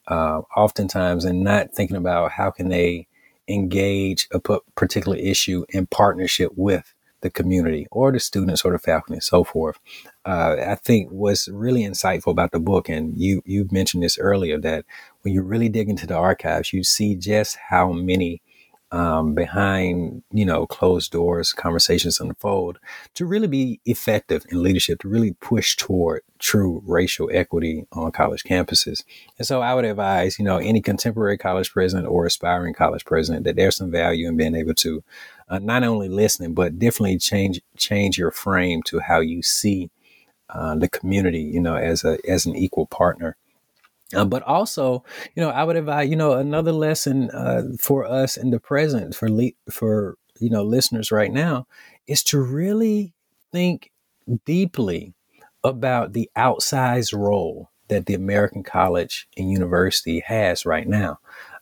Uh, 0.09 0.43
oftentimes, 0.57 1.25
and 1.25 1.43
not 1.43 1.73
thinking 1.73 1.97
about 1.97 2.33
how 2.33 2.51
can 2.51 2.69
they 2.69 3.09
engage 3.49 4.29
a 4.33 4.41
particular 4.75 5.17
issue 5.17 5.65
in 5.71 5.87
partnership 5.87 6.53
with 6.57 6.95
the 7.23 7.31
community 7.31 7.87
or 7.91 8.13
the 8.13 8.21
students 8.21 8.65
or 8.65 8.73
the 8.73 8.79
faculty 8.79 9.15
and 9.15 9.23
so 9.23 9.45
forth. 9.45 9.79
Uh, 10.25 10.57
I 10.67 10.75
think 10.77 11.11
what's 11.11 11.49
really 11.49 11.83
insightful 11.83 12.33
about 12.33 12.53
the 12.53 12.61
book, 12.61 12.89
and 12.89 13.17
you 13.17 13.43
you 13.45 13.69
mentioned 13.71 14.03
this 14.03 14.19
earlier, 14.19 14.59
that 14.61 14.85
when 15.23 15.35
you 15.35 15.43
really 15.43 15.69
dig 15.69 15.89
into 15.89 16.07
the 16.07 16.17
archives, 16.17 16.73
you 16.73 16.83
see 16.83 17.15
just 17.17 17.57
how 17.69 17.93
many 17.93 18.43
um, 18.93 19.35
behind 19.35 20.23
you 20.33 20.45
know 20.45 20.67
closed 20.67 21.11
doors 21.11 21.53
conversations 21.53 22.21
unfold 22.21 22.79
to 23.15 23.27
really 23.27 23.49
be 23.49 23.81
effective 23.85 24.45
in 24.49 24.63
leadership 24.63 25.01
to 25.01 25.09
really 25.09 25.33
push 25.41 25.75
toward 25.75 26.23
true 26.39 26.83
racial 26.87 27.29
equity 27.33 27.87
on 27.93 28.13
college 28.13 28.45
campuses 28.45 29.03
and 29.39 29.47
so 29.47 29.61
i 29.61 29.75
would 29.75 29.85
advise 29.85 30.39
you 30.39 30.45
know 30.45 30.59
any 30.59 30.81
contemporary 30.81 31.37
college 31.37 31.73
president 31.73 32.07
or 32.07 32.27
aspiring 32.27 32.73
college 32.73 33.05
president 33.05 33.45
that 33.45 33.57
there's 33.57 33.77
some 33.77 33.91
value 33.91 34.29
in 34.29 34.37
being 34.37 34.55
able 34.55 34.75
to 34.75 35.03
uh, 35.49 35.59
not 35.59 35.85
only 35.85 36.09
listening, 36.09 36.55
but 36.55 36.79
definitely 36.79 37.19
change 37.19 37.61
change 37.77 38.19
your 38.19 38.31
frame 38.31 38.83
to 38.85 39.01
how 39.01 39.21
you 39.21 39.43
see 39.43 39.91
uh, 40.51 40.75
the 40.75 40.89
community, 40.89 41.41
you 41.41 41.61
know, 41.61 41.77
as 41.77 42.05
a 42.05 42.19
as 42.29 42.47
an 42.47 42.57
equal 42.57 42.87
partner. 42.87 43.37
Uh, 44.15 44.25
but 44.25 44.43
also, 44.45 45.05
you 45.35 45.43
know, 45.43 45.51
I 45.51 45.65
would 45.65 45.77
advise, 45.77 46.09
you 46.09 46.17
know, 46.17 46.33
another 46.33 46.73
lesson 46.73 47.31
uh, 47.31 47.63
for 47.81 48.05
us 48.05 48.37
in 48.37 48.51
the 48.51 48.61
present 48.61 49.15
for 49.15 49.29
le- 49.29 49.51
for 49.71 50.17
you 50.39 50.51
know 50.51 50.63
listeners 50.63 51.11
right 51.11 51.33
now 51.33 51.67
is 52.07 52.23
to 52.25 52.39
really 52.39 53.15
think 53.53 53.91
deeply 54.45 55.15
about 55.65 56.13
the 56.13 56.31
outsized 56.37 57.17
role 57.17 57.71
that 57.89 58.07
the 58.07 58.15
American 58.15 58.63
college 58.63 59.29
and 59.37 59.51
university 59.51 60.21
has 60.21 60.67
right 60.67 60.87
now. 60.87 61.19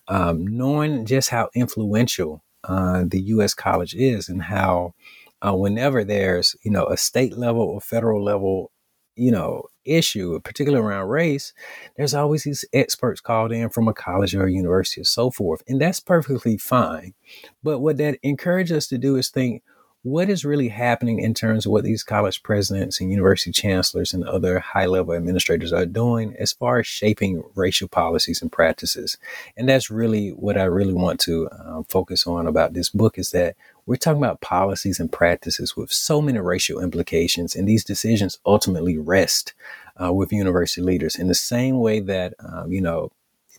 Um, 0.07 0.45
knowing 0.45 1.05
just 1.07 1.29
how 1.29 1.49
influential 1.55 2.43
uh, 2.67 3.03
the 3.05 3.21
U.S. 3.21 3.53
college 3.53 3.95
is 3.95 4.29
and 4.29 4.43
how 4.43 4.93
uh, 5.41 5.55
whenever 5.55 6.03
there's 6.03 6.55
you 6.63 6.71
know 6.71 6.85
a 6.85 6.97
state 6.97 7.37
level 7.37 7.61
or 7.61 7.81
federal 7.81 8.23
level 8.23 8.71
you 9.15 9.31
know 9.31 9.63
issue, 9.85 10.39
particularly 10.41 10.85
around 10.85 11.07
race, 11.07 11.53
there's 11.95 12.13
always 12.13 12.43
these 12.43 12.65
experts 12.73 13.21
called 13.21 13.51
in 13.51 13.69
from 13.69 13.87
a 13.87 13.93
college 13.93 14.35
or 14.35 14.45
a 14.45 14.51
university 14.51 15.01
and 15.01 15.07
so 15.07 15.31
forth, 15.31 15.63
and 15.67 15.79
that's 15.79 15.99
perfectly 15.99 16.57
fine. 16.57 17.13
But 17.63 17.79
what 17.79 17.97
that 17.97 18.17
encourages 18.23 18.77
us 18.77 18.87
to 18.87 18.97
do 18.97 19.15
is 19.15 19.29
think, 19.29 19.63
what 20.05 20.29
is 20.29 20.45
really 20.45 20.67
happening 20.67 21.17
in 21.17 21.33
terms 21.33 21.65
of 21.65 21.71
what 21.71 21.83
these 21.83 22.03
college 22.03 22.43
presidents 22.43 23.01
and 23.01 23.09
university 23.09 23.51
chancellors 23.51 24.13
and 24.13 24.23
other 24.23 24.59
high 24.59 24.85
level 24.85 25.15
administrators 25.15 25.73
are 25.73 25.87
doing 25.87 26.35
as 26.37 26.53
far 26.53 26.77
as 26.77 26.85
shaping 26.85 27.43
racial 27.55 27.87
policies 27.87 28.39
and 28.39 28.51
practices. 28.51 29.17
And 29.57 29.67
that's 29.67 29.89
really 29.89 30.29
what 30.29 30.59
I 30.59 30.65
really 30.65 30.93
want 30.93 31.19
to 31.21 31.49
um, 31.51 31.85
focus 31.85 32.27
on 32.27 32.45
about 32.45 32.73
this 32.73 32.87
book 32.89 33.17
is 33.17 33.31
that 33.31 33.55
we're 33.87 33.95
talking 33.95 34.23
about 34.23 34.41
policies 34.41 34.99
and 34.99 35.11
practices 35.11 35.75
with 35.75 35.91
so 35.91 36.21
many 36.21 36.37
racial 36.37 36.83
implications, 36.83 37.55
and 37.55 37.67
these 37.67 37.83
decisions 37.83 38.37
ultimately 38.45 38.99
rest 38.99 39.55
uh, 39.99 40.13
with 40.13 40.31
university 40.31 40.81
leaders 40.81 41.15
in 41.15 41.29
the 41.29 41.33
same 41.33 41.79
way 41.79 41.99
that, 41.99 42.35
um, 42.47 42.71
you 42.71 42.79
know, 42.79 43.11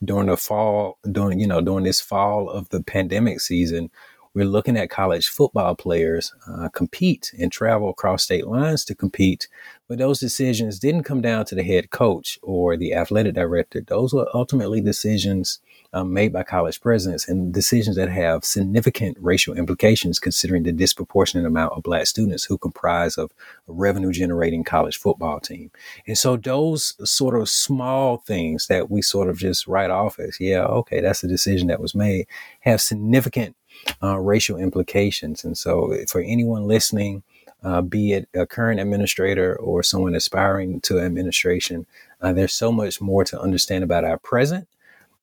during 0.04 0.28
the 0.28 0.36
fall, 0.36 0.98
during, 1.10 1.40
you 1.40 1.46
know, 1.48 1.60
during 1.60 1.84
this 1.84 2.00
fall 2.00 2.48
of 2.48 2.68
the 2.68 2.82
pandemic 2.82 3.40
season, 3.40 3.90
we're 4.36 4.44
looking 4.44 4.76
at 4.76 4.90
college 4.90 5.28
football 5.28 5.74
players 5.74 6.34
uh, 6.46 6.68
compete 6.68 7.32
and 7.40 7.50
travel 7.50 7.88
across 7.88 8.22
state 8.22 8.46
lines 8.46 8.84
to 8.84 8.94
compete. 8.94 9.48
But 9.88 9.96
those 9.96 10.20
decisions 10.20 10.78
didn't 10.78 11.04
come 11.04 11.22
down 11.22 11.46
to 11.46 11.54
the 11.54 11.62
head 11.62 11.88
coach 11.88 12.38
or 12.42 12.76
the 12.76 12.92
athletic 12.92 13.34
director. 13.34 13.80
Those 13.80 14.12
were 14.12 14.28
ultimately 14.34 14.82
decisions 14.82 15.60
um, 15.94 16.12
made 16.12 16.34
by 16.34 16.42
college 16.42 16.82
presidents 16.82 17.26
and 17.26 17.54
decisions 17.54 17.96
that 17.96 18.10
have 18.10 18.44
significant 18.44 19.16
racial 19.18 19.54
implications 19.54 20.18
considering 20.18 20.64
the 20.64 20.72
disproportionate 20.72 21.46
amount 21.46 21.72
of 21.72 21.82
black 21.82 22.06
students 22.06 22.44
who 22.44 22.58
comprise 22.58 23.16
of 23.16 23.30
a 23.68 23.72
revenue 23.72 24.12
generating 24.12 24.64
college 24.64 24.98
football 24.98 25.40
team. 25.40 25.70
And 26.06 26.18
so 26.18 26.36
those 26.36 26.94
sort 27.10 27.40
of 27.40 27.48
small 27.48 28.18
things 28.18 28.66
that 28.66 28.90
we 28.90 29.00
sort 29.00 29.30
of 29.30 29.38
just 29.38 29.66
write 29.66 29.90
off 29.90 30.18
as, 30.18 30.38
yeah, 30.38 30.64
okay, 30.64 31.00
that's 31.00 31.24
a 31.24 31.28
decision 31.28 31.68
that 31.68 31.80
was 31.80 31.94
made, 31.94 32.26
have 32.60 32.82
significant 32.82 33.55
uh, 34.02 34.18
racial 34.18 34.56
implications. 34.58 35.44
And 35.44 35.56
so, 35.56 35.96
for 36.08 36.20
anyone 36.20 36.66
listening, 36.66 37.22
uh, 37.62 37.82
be 37.82 38.12
it 38.12 38.28
a 38.34 38.46
current 38.46 38.80
administrator 38.80 39.56
or 39.56 39.82
someone 39.82 40.14
aspiring 40.14 40.80
to 40.82 41.00
administration, 41.00 41.86
uh, 42.20 42.32
there's 42.32 42.52
so 42.52 42.70
much 42.70 43.00
more 43.00 43.24
to 43.24 43.40
understand 43.40 43.82
about 43.82 44.04
our 44.04 44.18
present 44.18 44.68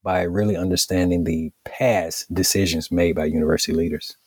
by 0.03 0.23
really 0.23 0.57
understanding 0.57 1.23
the 1.23 1.51
past 1.63 2.33
decisions 2.33 2.91
made 2.91 3.15
by 3.15 3.25
university 3.25 3.71
leaders. 3.71 4.17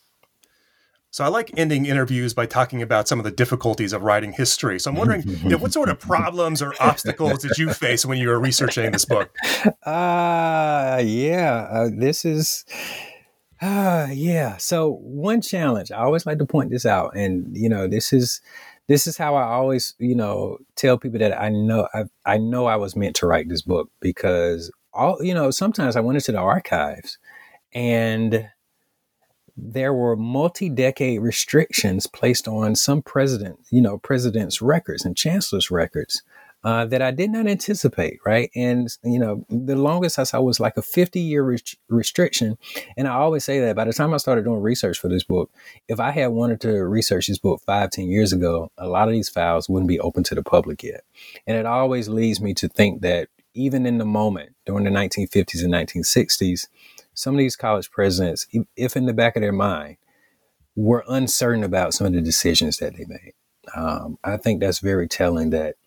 So 1.11 1.23
I 1.23 1.29
like 1.29 1.51
ending 1.57 1.85
interviews 1.85 2.33
by 2.33 2.45
talking 2.45 2.81
about 2.81 3.07
some 3.07 3.17
of 3.17 3.25
the 3.25 3.31
difficulties 3.31 3.93
of 3.93 4.03
writing 4.03 4.33
history. 4.33 4.79
So 4.79 4.91
I'm 4.91 4.97
wondering, 4.97 5.23
you 5.25 5.49
know, 5.49 5.57
what 5.57 5.73
sort 5.73 5.89
of 5.89 5.99
problems 6.13 6.61
or 6.61 6.73
obstacles 6.79 7.39
did 7.39 7.57
you 7.57 7.73
face 7.73 8.05
when 8.05 8.17
you 8.17 8.27
were 8.27 8.39
researching 8.39 8.91
this 8.91 9.05
book? 9.05 9.33
Uh 9.85 11.01
yeah, 11.05 11.67
uh, 11.71 11.89
this 11.91 12.25
is 12.25 12.65
Ah, 13.61 14.07
yeah. 14.11 14.57
So 14.57 14.93
one 15.01 15.41
challenge, 15.41 15.91
I 15.91 15.97
always 15.99 16.25
like 16.25 16.37
to 16.39 16.45
point 16.45 16.69
this 16.69 16.85
out, 16.85 17.15
and 17.15 17.55
you 17.57 17.69
know, 17.69 17.87
this 17.87 18.13
is 18.13 18.41
this 18.87 19.07
is 19.07 19.17
how 19.17 19.35
I 19.35 19.43
always, 19.43 19.95
you 19.99 20.15
know, 20.15 20.59
tell 20.75 20.97
people 20.97 21.19
that 21.19 21.39
I 21.39 21.49
know 21.49 21.87
I 21.93 22.03
I 22.25 22.37
know 22.37 22.65
I 22.67 22.75
was 22.75 22.95
meant 22.95 23.15
to 23.17 23.27
write 23.27 23.49
this 23.49 23.61
book 23.63 23.89
because 23.99 24.71
all 24.93 25.17
you 25.23 25.33
know, 25.33 25.49
sometimes 25.51 25.95
I 25.95 26.01
went 26.01 26.17
into 26.17 26.31
the 26.31 26.37
archives 26.39 27.17
and 27.73 28.47
there 29.57 29.93
were 29.93 30.15
multi-decade 30.15 31.19
restrictions 31.21 32.05
placed 32.05 32.47
on 32.47 32.75
some 32.75 33.01
president, 33.01 33.59
you 33.71 33.81
know, 33.81 33.97
president's 33.97 34.61
records 34.61 35.03
and 35.03 35.17
chancellor's 35.17 35.71
records 35.71 36.21
uh, 36.67 36.85
that 36.85 37.01
I 37.01 37.11
did 37.11 37.29
not 37.29 37.47
anticipate, 37.47 38.19
right? 38.25 38.51
And, 38.53 38.89
you 39.01 39.19
know, 39.19 39.45
the 39.49 39.77
longest 39.77 40.19
I 40.19 40.23
saw 40.23 40.41
was 40.41 40.59
like 40.59 40.75
a 40.75 40.81
50 40.81 41.17
year 41.17 41.57
restriction. 41.87 42.57
And 42.97 43.07
I 43.07 43.13
always 43.13 43.45
say 43.45 43.61
that 43.61 43.77
by 43.77 43.85
the 43.85 43.93
time 43.93 44.13
I 44.13 44.17
started 44.17 44.43
doing 44.43 44.61
research 44.61 44.99
for 44.99 45.07
this 45.07 45.23
book, 45.23 45.49
if 45.87 46.01
I 46.01 46.11
had 46.11 46.27
wanted 46.27 46.59
to 46.61 46.71
research 46.83 47.27
this 47.27 47.37
book 47.37 47.61
five, 47.65 47.91
ten 47.91 48.09
years 48.09 48.33
ago, 48.33 48.69
a 48.77 48.89
lot 48.89 49.07
of 49.07 49.13
these 49.13 49.29
files 49.29 49.69
wouldn't 49.69 49.87
be 49.87 50.01
open 50.01 50.23
to 50.23 50.35
the 50.35 50.43
public 50.43 50.83
yet. 50.83 51.05
And 51.47 51.55
it 51.55 51.65
always 51.65 52.09
leads 52.09 52.41
me 52.41 52.53
to 52.55 52.67
think 52.67 53.01
that 53.01 53.29
even 53.53 53.85
in 53.85 53.97
the 53.97 54.03
moment 54.03 54.53
during 54.65 54.83
the 54.83 54.89
1950s 54.89 55.63
and 55.63 55.73
1960s, 55.73 56.67
some 57.13 57.33
of 57.33 57.39
these 57.39 57.55
college 57.55 57.89
presidents, 57.91 58.45
if 58.75 58.97
in 58.97 59.05
the 59.05 59.13
back 59.13 59.37
of 59.37 59.41
their 59.41 59.53
mind, 59.53 59.95
were 60.75 61.05
uncertain 61.07 61.63
about 61.63 61.93
some 61.93 62.07
of 62.07 62.11
the 62.11 62.21
decisions 62.21 62.79
that 62.79 62.97
they 62.97 63.05
made. 63.07 63.35
Um, 63.73 64.17
I 64.21 64.35
think 64.35 64.59
that's 64.59 64.79
very 64.79 65.07
telling 65.07 65.51
that 65.51 65.77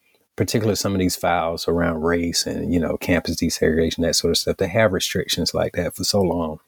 particularly 0.41 0.75
some 0.75 0.95
of 0.95 0.99
these 0.99 1.17
files 1.17 1.69
around 1.69 2.01
race 2.01 2.47
and 2.47 2.73
you 2.73 2.81
know 2.81 2.97
campus 2.97 3.37
desegregation 3.37 3.99
that 3.99 4.17
sort 4.17 4.31
of 4.31 4.39
stuff 4.39 4.57
they 4.57 4.69
have 4.69 4.91
restrictions 4.91 5.53
like 5.53 5.75
that 5.75 5.95
for 5.95 6.03
so 6.03 6.23
long. 6.23 6.61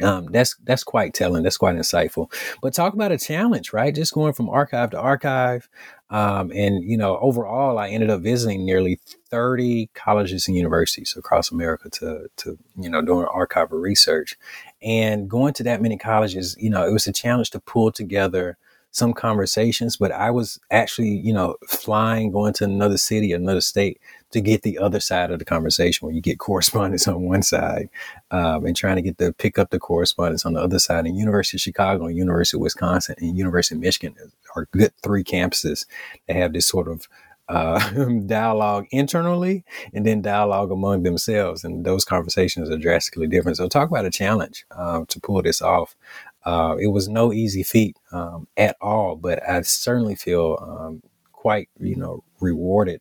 Um, 0.00 0.26
that's 0.26 0.54
that's 0.62 0.84
quite 0.84 1.12
telling 1.12 1.42
that's 1.42 1.56
quite 1.56 1.74
insightful. 1.74 2.32
But 2.62 2.72
talk 2.72 2.94
about 2.94 3.10
a 3.10 3.18
challenge 3.18 3.72
right? 3.72 3.92
Just 3.92 4.14
going 4.14 4.32
from 4.32 4.48
archive 4.48 4.90
to 4.90 5.00
archive 5.00 5.68
um, 6.10 6.52
and 6.54 6.84
you 6.84 6.96
know 6.96 7.18
overall 7.18 7.78
i 7.78 7.88
ended 7.88 8.10
up 8.10 8.20
visiting 8.20 8.64
nearly 8.64 9.00
30 9.28 9.90
colleges 9.92 10.46
and 10.46 10.56
universities 10.56 11.16
across 11.16 11.50
america 11.50 11.90
to 11.90 12.28
to 12.36 12.58
you 12.78 12.88
know 12.88 13.02
doing 13.02 13.26
archival 13.26 13.80
research. 13.82 14.36
And 14.82 15.28
going 15.28 15.52
to 15.54 15.64
that 15.64 15.82
many 15.82 15.98
colleges 15.98 16.56
you 16.60 16.70
know 16.70 16.86
it 16.86 16.92
was 16.92 17.08
a 17.08 17.12
challenge 17.12 17.50
to 17.50 17.58
pull 17.58 17.90
together 17.90 18.56
some 18.92 19.12
conversations, 19.12 19.96
but 19.96 20.10
I 20.10 20.30
was 20.30 20.58
actually, 20.70 21.10
you 21.10 21.32
know, 21.32 21.56
flying, 21.68 22.32
going 22.32 22.52
to 22.54 22.64
another 22.64 22.98
city, 22.98 23.32
another 23.32 23.60
state 23.60 24.00
to 24.32 24.40
get 24.40 24.62
the 24.62 24.78
other 24.78 25.00
side 25.00 25.30
of 25.30 25.38
the 25.38 25.44
conversation 25.44 26.06
where 26.06 26.14
you 26.14 26.20
get 26.20 26.38
correspondence 26.48 27.06
on 27.06 27.22
one 27.22 27.42
side 27.42 27.88
um, 28.30 28.66
and 28.66 28.76
trying 28.76 28.96
to 28.96 29.02
get 29.02 29.18
to 29.18 29.32
pick 29.32 29.58
up 29.58 29.70
the 29.70 29.78
correspondence 29.78 30.44
on 30.44 30.54
the 30.54 30.60
other 30.60 30.78
side. 30.78 31.06
And 31.06 31.16
University 31.16 31.56
of 31.56 31.60
Chicago 31.60 32.06
and 32.06 32.16
University 32.16 32.56
of 32.56 32.62
Wisconsin 32.62 33.14
and 33.18 33.36
University 33.38 33.76
of 33.76 33.80
Michigan 33.80 34.14
are 34.56 34.66
good 34.72 34.92
three 35.02 35.24
campuses 35.24 35.86
that 36.26 36.36
have 36.36 36.52
this 36.52 36.66
sort 36.66 36.88
of 36.88 37.08
uh, 37.50 37.90
dialogue 38.26 38.86
internally 38.92 39.64
and 39.92 40.06
then 40.06 40.22
dialogue 40.22 40.70
among 40.70 41.02
themselves. 41.02 41.64
And 41.64 41.84
those 41.84 42.04
conversations 42.04 42.70
are 42.70 42.78
drastically 42.78 43.26
different. 43.26 43.56
So 43.56 43.68
talk 43.68 43.90
about 43.90 44.06
a 44.06 44.10
challenge 44.10 44.64
um, 44.70 45.06
to 45.06 45.20
pull 45.20 45.42
this 45.42 45.60
off. 45.60 45.96
Uh, 46.44 46.76
it 46.80 46.88
was 46.88 47.08
no 47.08 47.32
easy 47.32 47.62
feat 47.62 47.96
um, 48.12 48.48
at 48.56 48.76
all, 48.80 49.16
but 49.16 49.46
I 49.48 49.60
certainly 49.62 50.14
feel 50.14 50.58
um, 50.60 51.02
quite, 51.32 51.68
you 51.78 51.96
know, 51.96 52.24
rewarded 52.40 53.00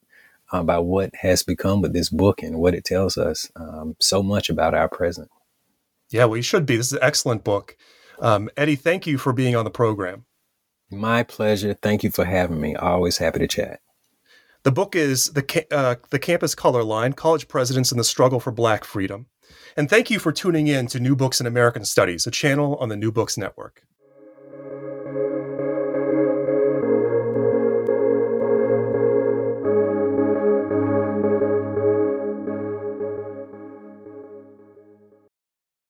uh, 0.51 0.63
by 0.63 0.79
what 0.79 1.15
has 1.15 1.43
become 1.43 1.81
with 1.81 1.93
this 1.93 2.09
book 2.09 2.43
and 2.43 2.57
what 2.57 2.73
it 2.73 2.83
tells 2.83 3.17
us 3.17 3.49
um, 3.55 3.95
so 3.99 4.21
much 4.21 4.49
about 4.49 4.73
our 4.73 4.89
present. 4.89 5.29
Yeah, 6.09 6.25
well, 6.25 6.37
you 6.37 6.43
should 6.43 6.65
be. 6.65 6.75
This 6.75 6.87
is 6.87 6.93
an 6.93 6.99
excellent 7.01 7.43
book. 7.43 7.77
Um, 8.19 8.49
Eddie, 8.57 8.75
thank 8.75 9.07
you 9.07 9.17
for 9.17 9.31
being 9.31 9.55
on 9.55 9.63
the 9.63 9.71
program. 9.71 10.25
My 10.91 11.23
pleasure. 11.23 11.73
Thank 11.73 12.03
you 12.03 12.09
for 12.09 12.25
having 12.25 12.59
me. 12.59 12.75
Always 12.75 13.17
happy 13.17 13.39
to 13.39 13.47
chat. 13.47 13.79
The 14.63 14.71
book 14.71 14.95
is 14.95 15.31
the 15.31 15.65
uh, 15.71 15.95
the 16.09 16.19
campus 16.19 16.55
color 16.55 16.83
line: 16.83 17.13
college 17.13 17.47
presidents 17.47 17.91
and 17.91 17.99
the 17.99 18.03
struggle 18.03 18.39
for 18.39 18.51
Black 18.51 18.83
freedom. 18.83 19.27
And 19.75 19.89
thank 19.89 20.09
you 20.09 20.19
for 20.19 20.31
tuning 20.31 20.67
in 20.67 20.87
to 20.87 20.99
New 20.99 21.15
Books 21.15 21.39
in 21.39 21.47
American 21.47 21.85
Studies, 21.85 22.27
a 22.27 22.31
channel 22.31 22.75
on 22.77 22.89
the 22.89 22.95
New 22.95 23.11
Books 23.11 23.37
Network. 23.37 23.83